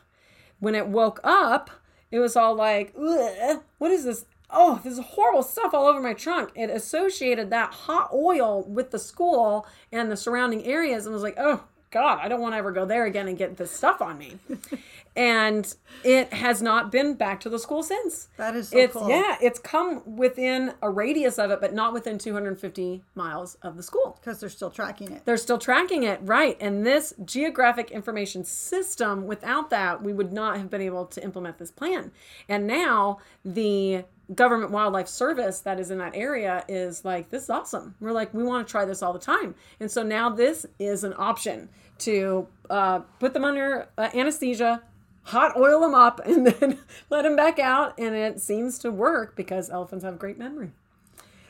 When 0.58 0.74
it 0.74 0.88
woke 0.88 1.20
up, 1.22 1.70
it 2.10 2.18
was 2.18 2.36
all 2.36 2.54
like, 2.54 2.92
what 2.94 3.90
is 3.90 4.04
this? 4.04 4.26
Oh, 4.52 4.80
this 4.82 4.94
is 4.94 5.04
horrible 5.04 5.44
stuff 5.44 5.72
all 5.72 5.86
over 5.86 6.00
my 6.00 6.12
trunk. 6.12 6.50
It 6.56 6.70
associated 6.70 7.50
that 7.50 7.72
hot 7.72 8.10
oil 8.12 8.64
with 8.64 8.90
the 8.90 8.98
school 8.98 9.66
and 9.92 10.10
the 10.10 10.16
surrounding 10.16 10.64
areas 10.64 11.06
and 11.06 11.14
was 11.14 11.22
like, 11.22 11.36
oh, 11.38 11.62
God, 11.92 12.18
I 12.20 12.28
don't 12.28 12.40
want 12.40 12.54
to 12.54 12.58
ever 12.58 12.72
go 12.72 12.84
there 12.84 13.04
again 13.04 13.28
and 13.28 13.38
get 13.38 13.56
this 13.56 13.70
stuff 13.70 14.00
on 14.02 14.18
me. 14.18 14.38
and 15.20 15.74
it 16.02 16.32
has 16.32 16.62
not 16.62 16.90
been 16.90 17.12
back 17.12 17.40
to 17.40 17.50
the 17.50 17.58
school 17.58 17.82
since. 17.82 18.28
That 18.38 18.56
is 18.56 18.70
so 18.70 18.78
it's 18.78 18.94
cool. 18.94 19.10
yeah, 19.10 19.36
it's 19.42 19.58
come 19.58 20.16
within 20.16 20.72
a 20.80 20.88
radius 20.88 21.38
of 21.38 21.50
it, 21.50 21.60
but 21.60 21.74
not 21.74 21.92
within 21.92 22.16
250 22.16 23.02
miles 23.14 23.56
of 23.56 23.76
the 23.76 23.82
school. 23.82 24.16
Because 24.18 24.40
they're 24.40 24.48
still 24.48 24.70
tracking 24.70 25.12
it. 25.12 25.26
They're 25.26 25.36
still 25.36 25.58
tracking 25.58 26.04
it, 26.04 26.20
right? 26.22 26.56
And 26.58 26.86
this 26.86 27.12
geographic 27.22 27.90
information 27.90 28.44
system, 28.44 29.26
without 29.26 29.68
that, 29.68 30.02
we 30.02 30.14
would 30.14 30.32
not 30.32 30.56
have 30.56 30.70
been 30.70 30.80
able 30.80 31.04
to 31.04 31.22
implement 31.22 31.58
this 31.58 31.70
plan. 31.70 32.12
And 32.48 32.66
now 32.66 33.18
the 33.44 34.04
government 34.34 34.70
wildlife 34.70 35.08
service 35.08 35.60
that 35.60 35.78
is 35.78 35.90
in 35.90 35.98
that 35.98 36.16
area 36.16 36.64
is 36.66 37.04
like, 37.04 37.28
this 37.28 37.42
is 37.42 37.50
awesome. 37.50 37.94
We're 38.00 38.12
like, 38.12 38.32
we 38.32 38.42
want 38.42 38.66
to 38.66 38.70
try 38.70 38.86
this 38.86 39.02
all 39.02 39.12
the 39.12 39.18
time. 39.18 39.54
And 39.80 39.90
so 39.90 40.02
now 40.02 40.30
this 40.30 40.64
is 40.78 41.04
an 41.04 41.12
option 41.18 41.68
to 41.98 42.46
uh, 42.70 43.00
put 43.18 43.34
them 43.34 43.44
under 43.44 43.88
uh, 43.98 44.08
anesthesia, 44.14 44.82
hot 45.24 45.56
oil 45.56 45.80
them 45.80 45.94
up, 45.94 46.20
and 46.24 46.46
then 46.60 46.78
let 47.08 47.22
them 47.22 47.36
back 47.36 47.58
out. 47.58 47.98
And 47.98 48.14
it 48.14 48.40
seems 48.40 48.78
to 48.80 48.90
work 48.90 49.36
because 49.36 49.70
elephants 49.70 50.04
have 50.04 50.18
great 50.18 50.38
memory. 50.38 50.72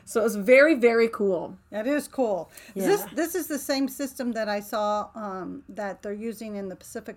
So 0.04 0.20
it 0.20 0.24
was 0.24 0.36
very, 0.36 0.74
very 0.74 1.08
cool. 1.08 1.56
That 1.70 1.86
is 1.86 2.08
cool. 2.08 2.50
Is 2.74 2.84
This 2.84 3.02
this 3.12 3.34
is 3.36 3.46
the 3.46 3.58
same 3.58 3.86
system 3.86 4.32
that 4.32 4.48
I 4.48 4.58
saw 4.58 5.08
um, 5.14 5.62
that 5.68 6.02
they're 6.02 6.12
using 6.12 6.56
in 6.56 6.68
the 6.68 6.74
Pacific 6.74 7.16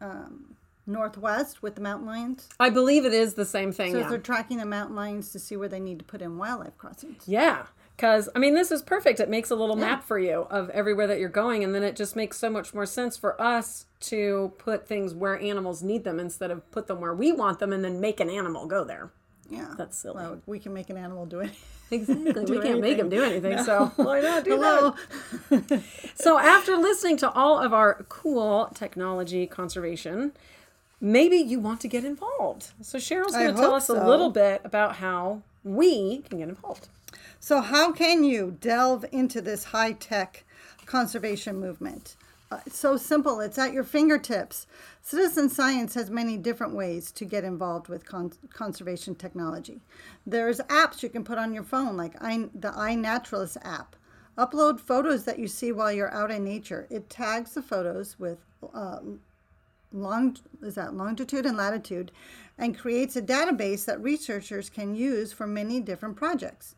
um, 0.00 0.56
Northwest 0.86 1.62
with 1.62 1.76
the 1.76 1.80
mountain 1.80 2.06
lions. 2.06 2.48
I 2.58 2.70
believe 2.70 3.04
it 3.04 3.12
is 3.12 3.34
the 3.34 3.44
same 3.44 3.70
thing. 3.70 3.92
So 3.92 4.00
yeah. 4.00 4.08
they're 4.08 4.18
tracking 4.18 4.58
the 4.58 4.66
mountain 4.66 4.96
lions 4.96 5.30
to 5.32 5.38
see 5.38 5.56
where 5.56 5.68
they 5.68 5.78
need 5.78 6.00
to 6.00 6.04
put 6.04 6.20
in 6.20 6.38
wildlife 6.38 6.76
crossings. 6.76 7.22
Yeah. 7.26 7.66
Because, 8.02 8.28
I 8.34 8.40
mean, 8.40 8.54
this 8.54 8.72
is 8.72 8.82
perfect. 8.82 9.20
It 9.20 9.28
makes 9.28 9.52
a 9.52 9.54
little 9.54 9.76
map 9.76 10.02
for 10.02 10.18
you 10.18 10.48
of 10.50 10.70
everywhere 10.70 11.06
that 11.06 11.20
you're 11.20 11.28
going. 11.28 11.62
And 11.62 11.72
then 11.72 11.84
it 11.84 11.94
just 11.94 12.16
makes 12.16 12.36
so 12.36 12.50
much 12.50 12.74
more 12.74 12.84
sense 12.84 13.16
for 13.16 13.40
us 13.40 13.86
to 14.00 14.52
put 14.58 14.88
things 14.88 15.14
where 15.14 15.38
animals 15.38 15.84
need 15.84 16.02
them 16.02 16.18
instead 16.18 16.50
of 16.50 16.68
put 16.72 16.88
them 16.88 17.00
where 17.00 17.14
we 17.14 17.30
want 17.30 17.60
them 17.60 17.72
and 17.72 17.84
then 17.84 18.00
make 18.00 18.18
an 18.18 18.28
animal 18.28 18.66
go 18.66 18.82
there. 18.82 19.12
Yeah, 19.48 19.74
That's 19.78 19.96
silly. 19.96 20.16
Well, 20.16 20.40
we 20.46 20.58
can 20.58 20.74
make 20.74 20.90
an 20.90 20.96
animal 20.96 21.26
do 21.26 21.40
it. 21.40 21.52
Exactly. 21.92 22.32
we 22.56 22.60
can't 22.62 22.80
make 22.80 22.96
them 22.96 23.10
do 23.10 23.22
anything. 23.22 23.62
So 23.64 23.92
why 23.96 24.20
not 24.20 24.44
do 24.44 24.52
Hello. 24.52 24.94
that? 25.50 25.82
So 26.14 26.38
after 26.38 26.74
listening 26.78 27.18
to 27.18 27.30
all 27.30 27.58
of 27.58 27.74
our 27.74 28.06
cool 28.08 28.70
technology 28.74 29.46
conservation, 29.46 30.32
maybe 31.02 31.36
you 31.36 31.60
want 31.60 31.82
to 31.82 31.88
get 31.88 32.06
involved. 32.06 32.70
So 32.80 32.98
Cheryl's 32.98 33.34
going 33.34 33.54
to 33.54 33.60
tell 33.60 33.74
us 33.74 33.90
a 33.90 34.06
little 34.08 34.30
bit 34.30 34.62
about 34.64 34.96
how 34.96 35.42
we 35.64 36.22
can 36.22 36.38
get 36.38 36.48
involved. 36.48 36.88
So, 37.44 37.60
how 37.60 37.90
can 37.90 38.22
you 38.22 38.56
delve 38.60 39.04
into 39.10 39.40
this 39.40 39.64
high 39.64 39.94
tech 39.94 40.44
conservation 40.86 41.58
movement? 41.58 42.14
Uh, 42.52 42.60
it's 42.66 42.78
so 42.78 42.96
simple, 42.96 43.40
it's 43.40 43.58
at 43.58 43.72
your 43.72 43.82
fingertips. 43.82 44.68
Citizen 45.00 45.48
science 45.48 45.94
has 45.94 46.08
many 46.08 46.36
different 46.36 46.72
ways 46.72 47.10
to 47.10 47.24
get 47.24 47.42
involved 47.42 47.88
with 47.88 48.06
con- 48.06 48.30
conservation 48.52 49.16
technology. 49.16 49.80
There's 50.24 50.60
apps 50.60 51.02
you 51.02 51.08
can 51.08 51.24
put 51.24 51.36
on 51.36 51.52
your 51.52 51.64
phone, 51.64 51.96
like 51.96 52.14
I, 52.22 52.48
the 52.54 52.70
iNaturalist 52.70 53.56
app. 53.64 53.96
Upload 54.38 54.78
photos 54.78 55.24
that 55.24 55.40
you 55.40 55.48
see 55.48 55.72
while 55.72 55.90
you're 55.90 56.14
out 56.14 56.30
in 56.30 56.44
nature. 56.44 56.86
It 56.90 57.10
tags 57.10 57.54
the 57.54 57.62
photos 57.62 58.20
with 58.20 58.38
uh, 58.72 59.00
long 59.92 60.36
is 60.62 60.76
that 60.76 60.94
longitude 60.94 61.44
and 61.44 61.56
latitude 61.56 62.12
and 62.56 62.78
creates 62.78 63.16
a 63.16 63.22
database 63.22 63.84
that 63.86 64.00
researchers 64.00 64.70
can 64.70 64.94
use 64.94 65.32
for 65.32 65.48
many 65.48 65.80
different 65.80 66.14
projects. 66.14 66.76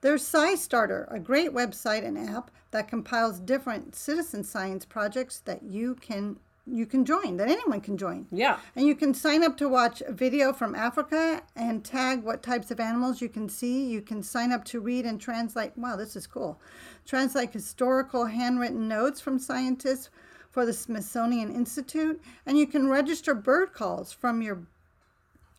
There's 0.00 0.22
SciStarter, 0.22 1.12
a 1.12 1.18
great 1.18 1.52
website 1.52 2.04
and 2.04 2.18
app 2.18 2.50
that 2.70 2.88
compiles 2.88 3.40
different 3.40 3.94
citizen 3.94 4.44
science 4.44 4.84
projects 4.84 5.38
that 5.40 5.62
you 5.62 5.94
can 5.94 6.38
you 6.68 6.84
can 6.84 7.04
join, 7.04 7.36
that 7.36 7.48
anyone 7.48 7.80
can 7.80 7.96
join. 7.96 8.26
Yeah. 8.32 8.58
And 8.74 8.86
you 8.86 8.96
can 8.96 9.14
sign 9.14 9.44
up 9.44 9.56
to 9.58 9.68
watch 9.68 10.02
a 10.02 10.12
video 10.12 10.52
from 10.52 10.74
Africa 10.74 11.42
and 11.54 11.84
tag 11.84 12.24
what 12.24 12.42
types 12.42 12.72
of 12.72 12.80
animals 12.80 13.20
you 13.20 13.28
can 13.28 13.48
see. 13.48 13.84
You 13.84 14.02
can 14.02 14.22
sign 14.22 14.50
up 14.52 14.64
to 14.66 14.80
read 14.80 15.06
and 15.06 15.20
translate. 15.20 15.78
Wow, 15.78 15.94
this 15.94 16.16
is 16.16 16.26
cool. 16.26 16.60
Translate 17.04 17.52
historical 17.52 18.26
handwritten 18.26 18.88
notes 18.88 19.20
from 19.20 19.38
scientists 19.38 20.10
for 20.50 20.66
the 20.66 20.72
Smithsonian 20.72 21.54
Institute. 21.54 22.20
And 22.44 22.58
you 22.58 22.66
can 22.66 22.88
register 22.88 23.32
bird 23.32 23.72
calls 23.72 24.12
from 24.12 24.42
your 24.42 24.62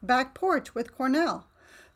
back 0.03 0.35
porch 0.35 0.75
with 0.75 0.93
Cornell. 0.93 1.46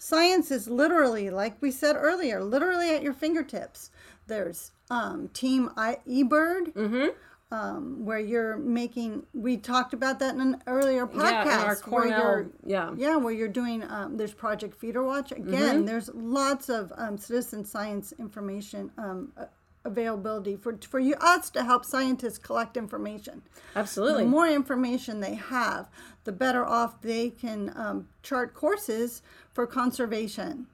Science 0.06 0.50
is 0.50 0.68
literally, 0.68 1.30
like 1.30 1.62
we 1.62 1.70
said 1.70 1.96
earlier, 1.96 2.44
literally 2.44 2.90
at 2.90 3.04
your 3.04 3.14
fingertips. 3.14 3.92
There's 4.26 4.72
um, 4.90 5.28
Team 5.28 5.70
I- 5.78 6.00
eBird, 6.10 7.14
um, 7.52 8.04
where 8.04 8.18
you're 8.18 8.58
making. 8.58 9.28
We 9.36 9.58
talked 9.58 9.94
about 9.94 10.18
that 10.18 10.34
in 10.34 10.42
an 10.42 10.64
earlier 10.66 11.06
podcast. 11.06 11.46
Yeah, 11.46 11.64
our 11.66 11.76
where 11.76 12.06
you're- 12.08 12.20
Cornell. 12.20 12.46
Yeah. 12.66 12.92
yeah, 12.98 13.16
where 13.18 13.32
you're 13.32 13.48
doing. 13.48 13.84
Um, 13.84 14.18
there's 14.18 14.34
Project 14.34 14.74
Feeder 14.74 15.04
Watch. 15.04 15.32
Again, 15.34 15.86
there's 15.86 16.10
lots 16.16 16.68
of 16.70 16.92
um, 16.98 17.20
citizen 17.20 17.64
science 17.64 18.12
information 18.18 18.90
um, 18.98 19.32
a- 19.38 19.50
availability 19.84 20.56
for 20.56 20.78
for 20.88 21.00
you 21.00 21.16
us 21.16 21.50
to 21.50 21.64
help 21.64 21.86
scientists 21.86 22.38
collect 22.38 22.78
information. 22.78 23.42
Absolutely. 23.76 24.24
The 24.24 24.30
more 24.30 24.48
information 24.48 25.20
they 25.20 25.36
have, 25.36 25.90
the 26.24 26.32
better 26.32 26.66
off 26.66 27.02
they 27.02 27.30
can 27.30 27.74
um, 27.76 28.08
chart 28.22 28.54
courses 28.54 29.22
for 29.54 29.66
conservation. 29.68 30.68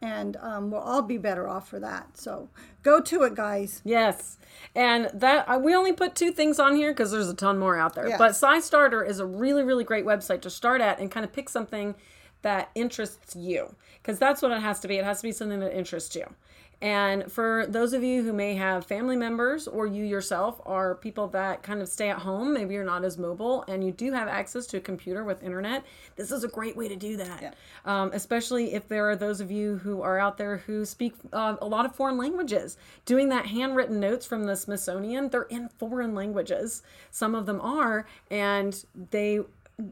And 0.00 0.36
um, 0.36 0.70
we'll 0.70 0.80
all 0.80 1.02
be 1.02 1.18
better 1.18 1.48
off 1.48 1.68
for 1.68 1.80
that. 1.80 2.16
So 2.16 2.48
go 2.84 3.00
to 3.00 3.24
it, 3.24 3.34
guys. 3.34 3.82
Yes, 3.84 4.38
and 4.72 5.10
that 5.12 5.48
uh, 5.48 5.58
we 5.58 5.74
only 5.74 5.92
put 5.92 6.14
two 6.14 6.30
things 6.30 6.60
on 6.60 6.76
here 6.76 6.92
because 6.92 7.10
there's 7.10 7.28
a 7.28 7.34
ton 7.34 7.58
more 7.58 7.76
out 7.76 7.96
there. 7.96 8.08
Yeah. 8.08 8.16
But 8.16 8.32
SciStarter 8.32 9.04
is 9.04 9.18
a 9.18 9.26
really, 9.26 9.64
really 9.64 9.82
great 9.82 10.04
website 10.04 10.40
to 10.42 10.50
start 10.50 10.80
at 10.80 11.00
and 11.00 11.10
kind 11.10 11.24
of 11.24 11.32
pick 11.32 11.48
something 11.48 11.96
that 12.42 12.70
interests 12.76 13.34
you 13.34 13.74
because 14.00 14.20
that's 14.20 14.40
what 14.40 14.52
it 14.52 14.60
has 14.60 14.78
to 14.80 14.88
be. 14.88 14.98
It 14.98 15.04
has 15.04 15.18
to 15.18 15.24
be 15.24 15.32
something 15.32 15.60
that 15.60 15.76
interests 15.76 16.14
you. 16.14 16.32
And 16.80 17.30
for 17.30 17.66
those 17.68 17.92
of 17.92 18.04
you 18.04 18.22
who 18.22 18.32
may 18.32 18.54
have 18.54 18.86
family 18.86 19.16
members 19.16 19.66
or 19.66 19.86
you 19.86 20.04
yourself 20.04 20.60
are 20.64 20.94
people 20.94 21.26
that 21.28 21.62
kind 21.62 21.82
of 21.82 21.88
stay 21.88 22.08
at 22.08 22.18
home, 22.18 22.54
maybe 22.54 22.74
you're 22.74 22.84
not 22.84 23.04
as 23.04 23.18
mobile 23.18 23.64
and 23.66 23.82
you 23.82 23.90
do 23.90 24.12
have 24.12 24.28
access 24.28 24.64
to 24.68 24.76
a 24.76 24.80
computer 24.80 25.24
with 25.24 25.42
internet, 25.42 25.84
this 26.14 26.30
is 26.30 26.44
a 26.44 26.48
great 26.48 26.76
way 26.76 26.86
to 26.86 26.94
do 26.94 27.16
that. 27.16 27.56
Um, 27.84 28.10
especially 28.14 28.74
if 28.74 28.86
there 28.86 29.10
are 29.10 29.16
those 29.16 29.40
of 29.40 29.50
you 29.50 29.78
who 29.78 30.02
are 30.02 30.20
out 30.20 30.38
there 30.38 30.58
who 30.58 30.84
speak 30.84 31.14
uh, 31.32 31.56
a 31.60 31.66
lot 31.66 31.84
of 31.84 31.96
foreign 31.96 32.16
languages. 32.16 32.76
Doing 33.04 33.28
that 33.30 33.46
handwritten 33.46 33.98
notes 33.98 34.24
from 34.24 34.44
the 34.44 34.54
Smithsonian, 34.54 35.30
they're 35.30 35.42
in 35.42 35.68
foreign 35.78 36.14
languages. 36.14 36.82
Some 37.10 37.34
of 37.34 37.46
them 37.46 37.60
are, 37.60 38.06
and 38.30 38.84
they 39.10 39.40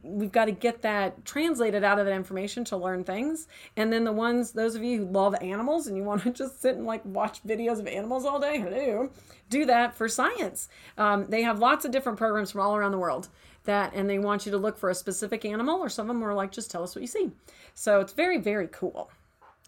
we've 0.03 0.33
got 0.33 0.47
to 0.47 0.53
get 0.53 0.83
that 0.83 1.25
translated 1.25 1.85
out 1.85 1.99
of 1.99 2.07
that 2.07 2.13
information 2.13 2.65
to 2.65 2.77
learn 2.77 3.05
things. 3.05 3.47
And 3.77 3.93
then 3.93 4.05
the 4.05 4.13
ones, 4.13 4.53
those 4.53 4.75
of 4.75 4.83
you 4.83 4.99
who 4.99 5.05
love 5.05 5.37
animals 5.41 5.87
and 5.87 5.97
you 5.97 6.03
want 6.03 6.23
to 6.25 6.31
just 6.33 6.61
sit 6.61 6.77
and 6.77 6.87
like 6.87 7.05
watch 7.05 7.43
videos 7.45 7.79
of 7.79 7.87
animals 7.87 8.25
all 8.25 8.41
day, 8.41 8.59
hello, 8.59 9.11
do 9.49 9.65
that 9.67 9.95
for 9.95 10.09
science. 10.09 10.69
Um, 10.99 11.27
they 11.27 11.43
have 11.43 11.61
lots 11.61 11.85
of 11.85 11.93
different 11.93 12.19
programs 12.19 12.51
from 12.51 12.63
all 12.63 12.77
around 12.77 12.93
the 12.93 12.99
world 12.99 13.29
that, 13.65 13.93
and 13.95 14.11
they 14.11 14.19
want 14.19 14.47
you 14.47 14.53
to 14.53 14.59
look 14.59 14.77
for 14.77 14.91
a 14.91 14.95
specific 14.95 15.45
animal, 15.45 15.81
or 15.81 15.89
some 15.89 16.09
of 16.11 16.17
them 16.17 16.25
are 16.25 16.35
like, 16.35 16.51
just 16.51 16.71
tell 16.71 16.83
us 16.83 16.95
what 16.95 17.03
you 17.03 17.09
see. 17.09 17.31
So 17.75 18.01
it's 18.01 18.13
very, 18.13 18.39
very 18.39 18.69
cool. 18.69 19.11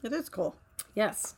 It 0.03 0.13
is 0.13 0.29
cool. 0.29 0.57
Yes. 0.95 1.35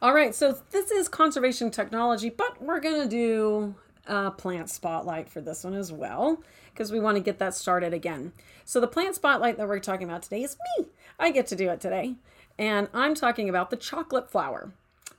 All 0.00 0.14
right, 0.14 0.32
so 0.32 0.56
this 0.70 0.92
is 0.92 1.08
conservation 1.08 1.72
technology, 1.72 2.30
but 2.30 2.62
we're 2.62 2.78
going 2.78 3.02
to 3.02 3.08
do 3.08 3.74
a 4.08 4.30
plant 4.30 4.70
spotlight 4.70 5.28
for 5.28 5.40
this 5.40 5.64
one 5.64 5.74
as 5.74 5.92
well 5.92 6.42
because 6.72 6.90
we 6.92 7.00
want 7.00 7.16
to 7.16 7.22
get 7.22 7.38
that 7.38 7.54
started 7.54 7.92
again. 7.92 8.32
So, 8.64 8.80
the 8.80 8.86
plant 8.86 9.14
spotlight 9.14 9.56
that 9.58 9.68
we're 9.68 9.78
talking 9.80 10.08
about 10.08 10.22
today 10.22 10.42
is 10.42 10.56
me. 10.78 10.86
I 11.18 11.30
get 11.30 11.46
to 11.48 11.56
do 11.56 11.70
it 11.70 11.80
today. 11.80 12.14
And 12.58 12.88
I'm 12.92 13.14
talking 13.14 13.48
about 13.48 13.70
the 13.70 13.76
chocolate 13.76 14.30
flower. 14.30 14.72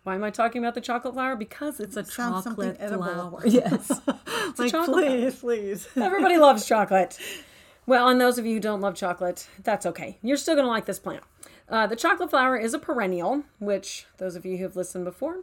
Why 0.04 0.15
am 0.15 0.23
I 0.23 0.30
talking 0.30 0.62
about 0.62 0.75
the 0.75 0.82
chocolate 0.82 1.13
flower? 1.13 1.36
Because 1.36 1.80
it's 1.80 1.95
a 1.97 2.04
something 2.06 2.43
chocolate 2.43 2.78
edible. 2.80 3.04
flower. 3.04 3.41
Yes. 3.45 3.89
It's 3.91 4.60
a 4.60 4.62
Like, 4.63 4.71
chocolate 4.71 5.06
flower. 5.06 5.17
please, 5.19 5.36
please. 5.36 5.88
Everybody 5.95 6.38
loves 6.38 6.65
chocolate. 6.65 7.17
Well, 7.86 8.08
and 8.08 8.19
those 8.21 8.38
of 8.38 8.45
you 8.45 8.56
who 8.56 8.60
don't 8.60 8.82
love 8.82 8.95
chocolate, 8.95 9.47
that's 9.63 9.86
okay. 9.86 10.17
You're 10.21 10.38
still 10.38 10.56
going 10.56 10.65
to 10.65 10.69
like 10.69 10.86
this 10.86 10.99
plant. 10.99 11.23
Uh, 11.67 11.86
the 11.88 11.95
chocolate 11.95 12.30
flower 12.30 12.58
is 12.58 12.73
a 12.73 12.80
perennial, 12.80 13.43
which 13.60 14.06
those 14.17 14.36
of 14.36 14.45
you 14.45 14.58
who 14.58 14.63
have 14.63 14.75
listened 14.75 15.06
before, 15.06 15.39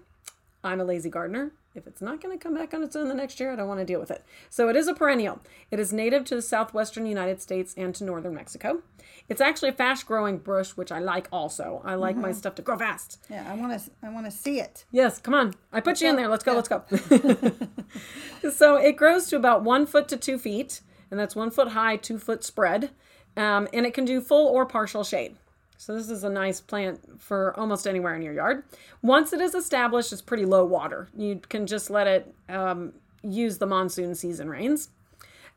I'm 0.65 0.81
a 0.81 0.85
lazy 0.85 1.11
gardener. 1.11 1.53
If 1.77 1.87
it's 1.87 2.01
not 2.01 2.23
going 2.23 2.37
to 2.37 2.43
come 2.43 2.55
back 2.55 2.73
on 2.73 2.83
its 2.83 2.97
own 2.97 3.09
the 3.09 3.15
next 3.15 3.39
year, 3.39 3.53
I 3.53 3.57
don't 3.57 3.69
want 3.69 3.81
to 3.81 3.87
deal 3.87 4.01
with 4.01 4.11
it. 4.11 4.25
So 4.49 4.69
it 4.69 4.77
is 4.77 4.89
a 4.89 4.95
perennial. 4.95 5.41
It 5.71 5.79
is 5.79 5.93
native 5.93 6.25
to 6.27 6.35
the 6.35 6.43
southwestern 6.43 7.05
United 7.05 7.43
States 7.43 7.75
and 7.77 7.95
to 7.97 8.05
northern 8.05 8.35
Mexico. 8.35 8.83
It's 9.29 9.41
actually 9.41 9.71
a 9.71 9.75
fast 9.75 10.07
growing 10.07 10.39
bush, 10.39 10.71
which 10.71 10.91
I 10.91 11.01
like 11.01 11.29
also. 11.31 11.83
I 11.85 11.95
like 11.97 12.17
my 12.17 12.33
stuff 12.33 12.55
to 12.57 12.63
grow 12.63 12.79
fast. 12.79 13.25
Yeah, 13.29 13.45
I 13.51 13.55
want 13.55 13.79
to. 13.79 13.91
I 14.03 14.09
want 14.09 14.25
to 14.27 14.31
see 14.31 14.61
it. 14.61 14.85
Yes, 14.91 15.21
come 15.21 15.35
on. 15.35 15.55
I 15.73 15.81
put 15.81 16.01
you 16.01 16.09
in 16.09 16.15
go. 16.15 16.23
there. 16.23 16.29
Let's 16.29 16.45
go. 16.45 16.53
Yeah. 16.53 16.57
Let's 16.57 16.69
go. 16.69 18.51
so 18.51 18.77
it 18.77 18.97
grows 18.97 19.27
to 19.29 19.37
about 19.37 19.63
one 19.63 19.87
foot 19.87 20.09
to 20.09 20.17
two 20.17 20.39
feet, 20.39 20.81
and 21.11 21.19
that's 21.19 21.37
one 21.37 21.51
foot 21.51 21.69
high, 21.69 21.97
two 21.97 22.19
foot 22.19 22.45
spread. 22.45 22.91
Um, 23.37 23.69
and 23.73 23.85
it 23.85 23.93
can 23.93 24.07
do 24.07 24.21
full 24.21 24.47
or 24.47 24.65
partial 24.65 25.05
shade. 25.05 25.37
So 25.79 25.95
this 25.95 26.11
is 26.11 26.25
a 26.25 26.31
nice 26.31 26.61
plant 26.61 27.21
for 27.21 27.59
almost 27.59 27.87
anywhere 27.87 28.15
in 28.15 28.23
your 28.23 28.35
yard. 28.35 28.65
Once 29.03 29.33
it 29.33 29.41
is 29.41 29.55
established, 29.55 30.13
it's 30.13 30.23
pretty 30.23 30.45
low 30.45 30.65
water. 30.65 31.09
You 31.17 31.41
can 31.49 31.67
just 31.67 31.91
let 31.91 32.07
it 32.07 32.35
um, 32.49 32.95
use 33.23 33.59
the 33.59 33.67
monsoon 33.67 34.15
season 34.15 34.49
rains. 34.49 34.91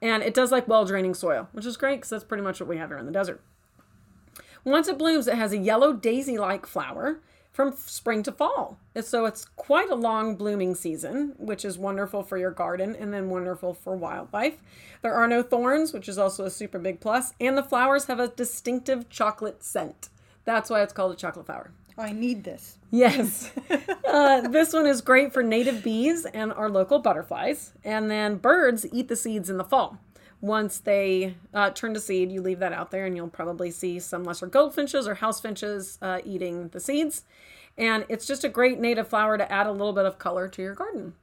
And 0.01 0.23
it 0.23 0.33
does 0.33 0.51
like 0.51 0.67
well 0.67 0.85
draining 0.85 1.13
soil, 1.13 1.49
which 1.51 1.65
is 1.65 1.77
great 1.77 1.97
because 1.97 2.09
that's 2.09 2.23
pretty 2.23 2.43
much 2.43 2.59
what 2.59 2.69
we 2.69 2.77
have 2.77 2.89
here 2.89 2.97
in 2.97 3.05
the 3.05 3.11
desert. 3.11 3.41
Once 4.63 4.87
it 4.87 4.97
blooms, 4.97 5.27
it 5.27 5.35
has 5.35 5.53
a 5.53 5.57
yellow 5.57 5.93
daisy 5.93 6.37
like 6.37 6.65
flower 6.65 7.19
from 7.59 7.73
spring 7.75 8.23
to 8.23 8.31
fall. 8.31 8.79
And 8.95 9.03
So 9.03 9.25
it's 9.25 9.43
quite 9.57 9.89
a 9.89 9.95
long 9.95 10.37
blooming 10.37 10.75
season, 10.75 11.33
which 11.37 11.65
is 11.65 11.77
wonderful 11.77 12.23
for 12.23 12.37
your 12.37 12.51
garden 12.51 12.95
and 12.95 13.13
then 13.13 13.29
wonderful 13.29 13.73
for 13.73 13.97
wildlife. 13.97 14.61
There 15.01 15.13
are 15.13 15.27
no 15.27 15.43
thorns, 15.43 15.91
which 15.91 16.07
is 16.07 16.17
also 16.17 16.45
a 16.45 16.49
super 16.49 16.79
big 16.79 17.01
plus, 17.01 17.33
and 17.37 17.57
the 17.57 17.63
flowers 17.63 18.05
have 18.05 18.17
a 18.17 18.29
distinctive 18.29 19.09
chocolate 19.09 19.61
scent. 19.61 20.07
That's 20.45 20.69
why 20.69 20.81
it's 20.83 20.93
called 20.93 21.11
a 21.11 21.17
chocolate 21.17 21.47
flower. 21.47 21.71
Oh, 21.97 22.03
I 22.03 22.13
need 22.13 22.45
this. 22.45 22.77
Yes. 22.91 23.51
uh, 24.07 24.47
this 24.47 24.71
one 24.71 24.85
is 24.85 25.01
great 25.01 25.33
for 25.33 25.43
native 25.43 25.83
bees 25.83 26.23
and 26.23 26.53
our 26.53 26.69
local 26.69 26.99
butterflies. 26.99 27.73
And 27.83 28.09
then 28.09 28.37
birds 28.37 28.85
eat 28.93 29.09
the 29.09 29.17
seeds 29.17 29.49
in 29.49 29.57
the 29.57 29.65
fall. 29.65 29.97
Once 30.41 30.79
they 30.79 31.35
uh, 31.53 31.69
turn 31.71 31.93
to 31.93 31.99
seed, 31.99 32.31
you 32.31 32.41
leave 32.41 32.59
that 32.59 32.71
out 32.71 32.91
there, 32.91 33.05
and 33.05 33.15
you'll 33.15 33.27
probably 33.27 33.69
see 33.69 33.99
some 33.99 34.23
lesser 34.23 34.47
goldfinches 34.47 35.07
or 35.07 35.15
house 35.15 35.41
finches 35.41 35.97
uh, 36.01 36.19
eating 36.23 36.69
the 36.69 36.79
seeds. 36.79 37.23
And 37.77 38.05
it's 38.09 38.25
just 38.25 38.43
a 38.43 38.49
great 38.49 38.79
native 38.79 39.07
flower 39.07 39.37
to 39.37 39.51
add 39.51 39.67
a 39.67 39.71
little 39.71 39.93
bit 39.93 40.05
of 40.05 40.17
color 40.17 40.47
to 40.47 40.61
your 40.61 40.75
garden. 40.75 41.13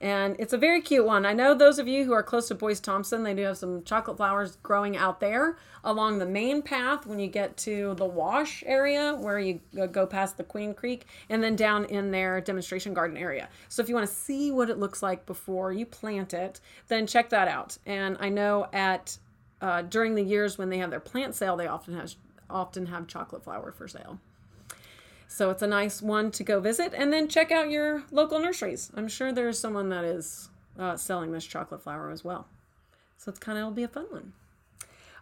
And 0.00 0.36
it's 0.38 0.52
a 0.52 0.58
very 0.58 0.80
cute 0.80 1.04
one. 1.04 1.26
I 1.26 1.32
know 1.32 1.54
those 1.54 1.80
of 1.80 1.88
you 1.88 2.04
who 2.04 2.12
are 2.12 2.22
close 2.22 2.46
to 2.48 2.54
Boyce 2.54 2.78
Thompson, 2.78 3.24
they 3.24 3.34
do 3.34 3.42
have 3.42 3.58
some 3.58 3.82
chocolate 3.82 4.16
flowers 4.16 4.56
growing 4.62 4.96
out 4.96 5.18
there 5.18 5.56
along 5.82 6.18
the 6.18 6.26
main 6.26 6.62
path 6.62 7.04
when 7.04 7.18
you 7.18 7.26
get 7.26 7.56
to 7.56 7.94
the 7.94 8.04
wash 8.04 8.62
area 8.64 9.16
where 9.16 9.40
you 9.40 9.60
go- 9.90 10.06
past 10.06 10.36
the 10.36 10.44
Queen 10.44 10.72
Creek 10.72 11.06
and 11.28 11.42
then 11.42 11.56
down 11.56 11.84
in 11.86 12.12
their 12.12 12.40
demonstration 12.40 12.94
garden 12.94 13.16
area. 13.16 13.48
So 13.68 13.82
if 13.82 13.88
you 13.88 13.96
want 13.96 14.08
to 14.08 14.14
see 14.14 14.52
what 14.52 14.70
it 14.70 14.78
looks 14.78 15.02
like 15.02 15.26
before 15.26 15.72
you 15.72 15.84
plant 15.84 16.32
it, 16.32 16.60
then 16.86 17.06
check 17.06 17.30
that 17.30 17.48
out. 17.48 17.76
And 17.84 18.16
I 18.20 18.28
know 18.28 18.68
at 18.72 19.18
uh, 19.60 19.82
during 19.82 20.14
the 20.14 20.22
years 20.22 20.58
when 20.58 20.70
they 20.70 20.78
have 20.78 20.90
their 20.90 21.00
plant 21.00 21.34
sale, 21.34 21.56
they 21.56 21.66
often 21.66 21.94
have 21.94 22.14
often 22.50 22.86
have 22.86 23.06
chocolate 23.06 23.44
flower 23.44 23.72
for 23.72 23.88
sale. 23.88 24.18
So 25.30 25.50
it's 25.50 25.62
a 25.62 25.66
nice 25.66 26.00
one 26.00 26.30
to 26.32 26.42
go 26.42 26.58
visit 26.58 26.94
and 26.96 27.12
then 27.12 27.28
check 27.28 27.52
out 27.52 27.70
your 27.70 28.02
local 28.10 28.40
nurseries. 28.40 28.90
I'm 28.94 29.08
sure 29.08 29.30
there's 29.30 29.58
someone 29.58 29.90
that 29.90 30.02
is 30.02 30.48
uh, 30.78 30.96
selling 30.96 31.32
this 31.32 31.44
chocolate 31.44 31.82
flower 31.82 32.10
as 32.10 32.24
well. 32.24 32.48
So 33.18 33.30
it's 33.30 33.38
kind 33.38 33.58
of, 33.58 33.62
it'll 33.62 33.72
be 33.72 33.82
a 33.82 33.88
fun 33.88 34.06
one. 34.10 34.32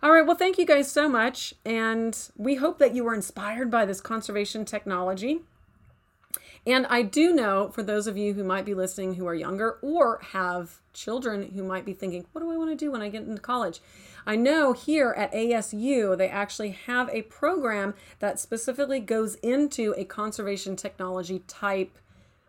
All 0.03 0.13
right. 0.13 0.25
Well, 0.25 0.37
thank 0.37 0.59
you 0.59 0.65
guys 0.67 0.91
so 0.91 1.09
much. 1.09 1.55
And 1.65 2.17
we 2.37 2.55
hope 2.55 2.79
that 2.79 2.95
you 2.95 3.03
were 3.03 3.15
inspired 3.15 3.71
by 3.71 3.85
this 3.85 4.01
conservation 4.01 4.65
technology. 4.65 5.41
And 6.67 6.87
I 6.87 7.03
do 7.03 7.33
know 7.33 7.71
for 7.71 7.83
those 7.83 8.07
of 8.07 8.17
you 8.17 8.35
who 8.35 8.45
might 8.45 8.65
be 8.65 8.75
listening 8.75 9.15
who 9.15 9.27
are 9.27 9.35
younger 9.35 9.79
or 9.83 10.21
have 10.33 10.81
children 10.93 11.53
who 11.55 11.63
might 11.63 11.85
be 11.85 11.93
thinking, 11.93 12.27
what 12.33 12.41
do 12.41 12.51
I 12.51 12.57
want 12.57 12.71
to 12.71 12.77
do 12.77 12.91
when 12.91 13.03
I 13.03 13.09
get 13.09 13.23
into 13.23 13.41
college? 13.41 13.81
I 14.27 14.35
know 14.35 14.73
here 14.73 15.15
at 15.17 15.33
ASU, 15.33 16.19
they 16.19 16.29
actually 16.29 16.71
have 16.71 17.09
a 17.11 17.23
program 17.23 17.95
that 18.19 18.41
specifically 18.41 18.99
goes 18.99 19.37
into 19.37 19.95
a 19.97 20.05
conservation 20.05 20.75
technology 20.75 21.45
type 21.47 21.99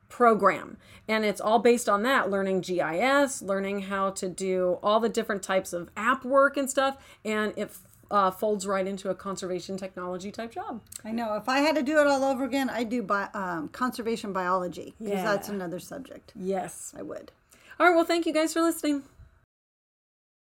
program. 0.10 0.78
And 1.08 1.24
it's 1.24 1.42
all 1.42 1.60
based 1.60 1.88
on 1.88 2.04
that 2.04 2.30
learning 2.32 2.62
GIS, 2.62 3.42
learning 3.42 3.82
how 3.84 4.12
to 4.12 4.30
do 4.30 4.80
all 4.82 5.00
the 5.00 5.10
different 5.10 5.44
types 5.44 5.74
of 5.74 5.90
app 5.96 6.26
work 6.26 6.58
and 6.58 6.70
stuff. 6.70 6.98
And 7.24 7.54
it 7.56 7.72
uh, 8.10 8.32
folds 8.32 8.66
right 8.68 8.88
into 8.88 9.10
a 9.10 9.16
conservation 9.16 9.78
technology 9.78 10.32
type 10.32 10.52
job. 10.52 10.82
I 11.04 11.12
know. 11.12 11.36
If 11.36 11.48
I 11.50 11.60
had 11.60 11.76
to 11.76 11.84
do 11.84 12.00
it 12.00 12.08
all 12.08 12.24
over 12.24 12.44
again, 12.46 12.70
I'd 12.70 12.90
do 12.90 13.02
bi- 13.04 13.30
um, 13.34 13.68
conservation 13.70 14.34
biology 14.34 14.96
because 15.00 15.14
Yeah. 15.16 15.24
that's 15.24 15.50
another 15.50 15.80
subject. 15.80 16.32
Yes. 16.36 16.94
I 16.98 17.02
would. 17.02 17.32
All 17.80 17.88
right. 17.88 17.96
Well, 17.96 18.06
thank 18.06 18.26
you 18.26 18.34
guys 18.34 18.54
for 18.54 18.62
listening. 18.62 19.04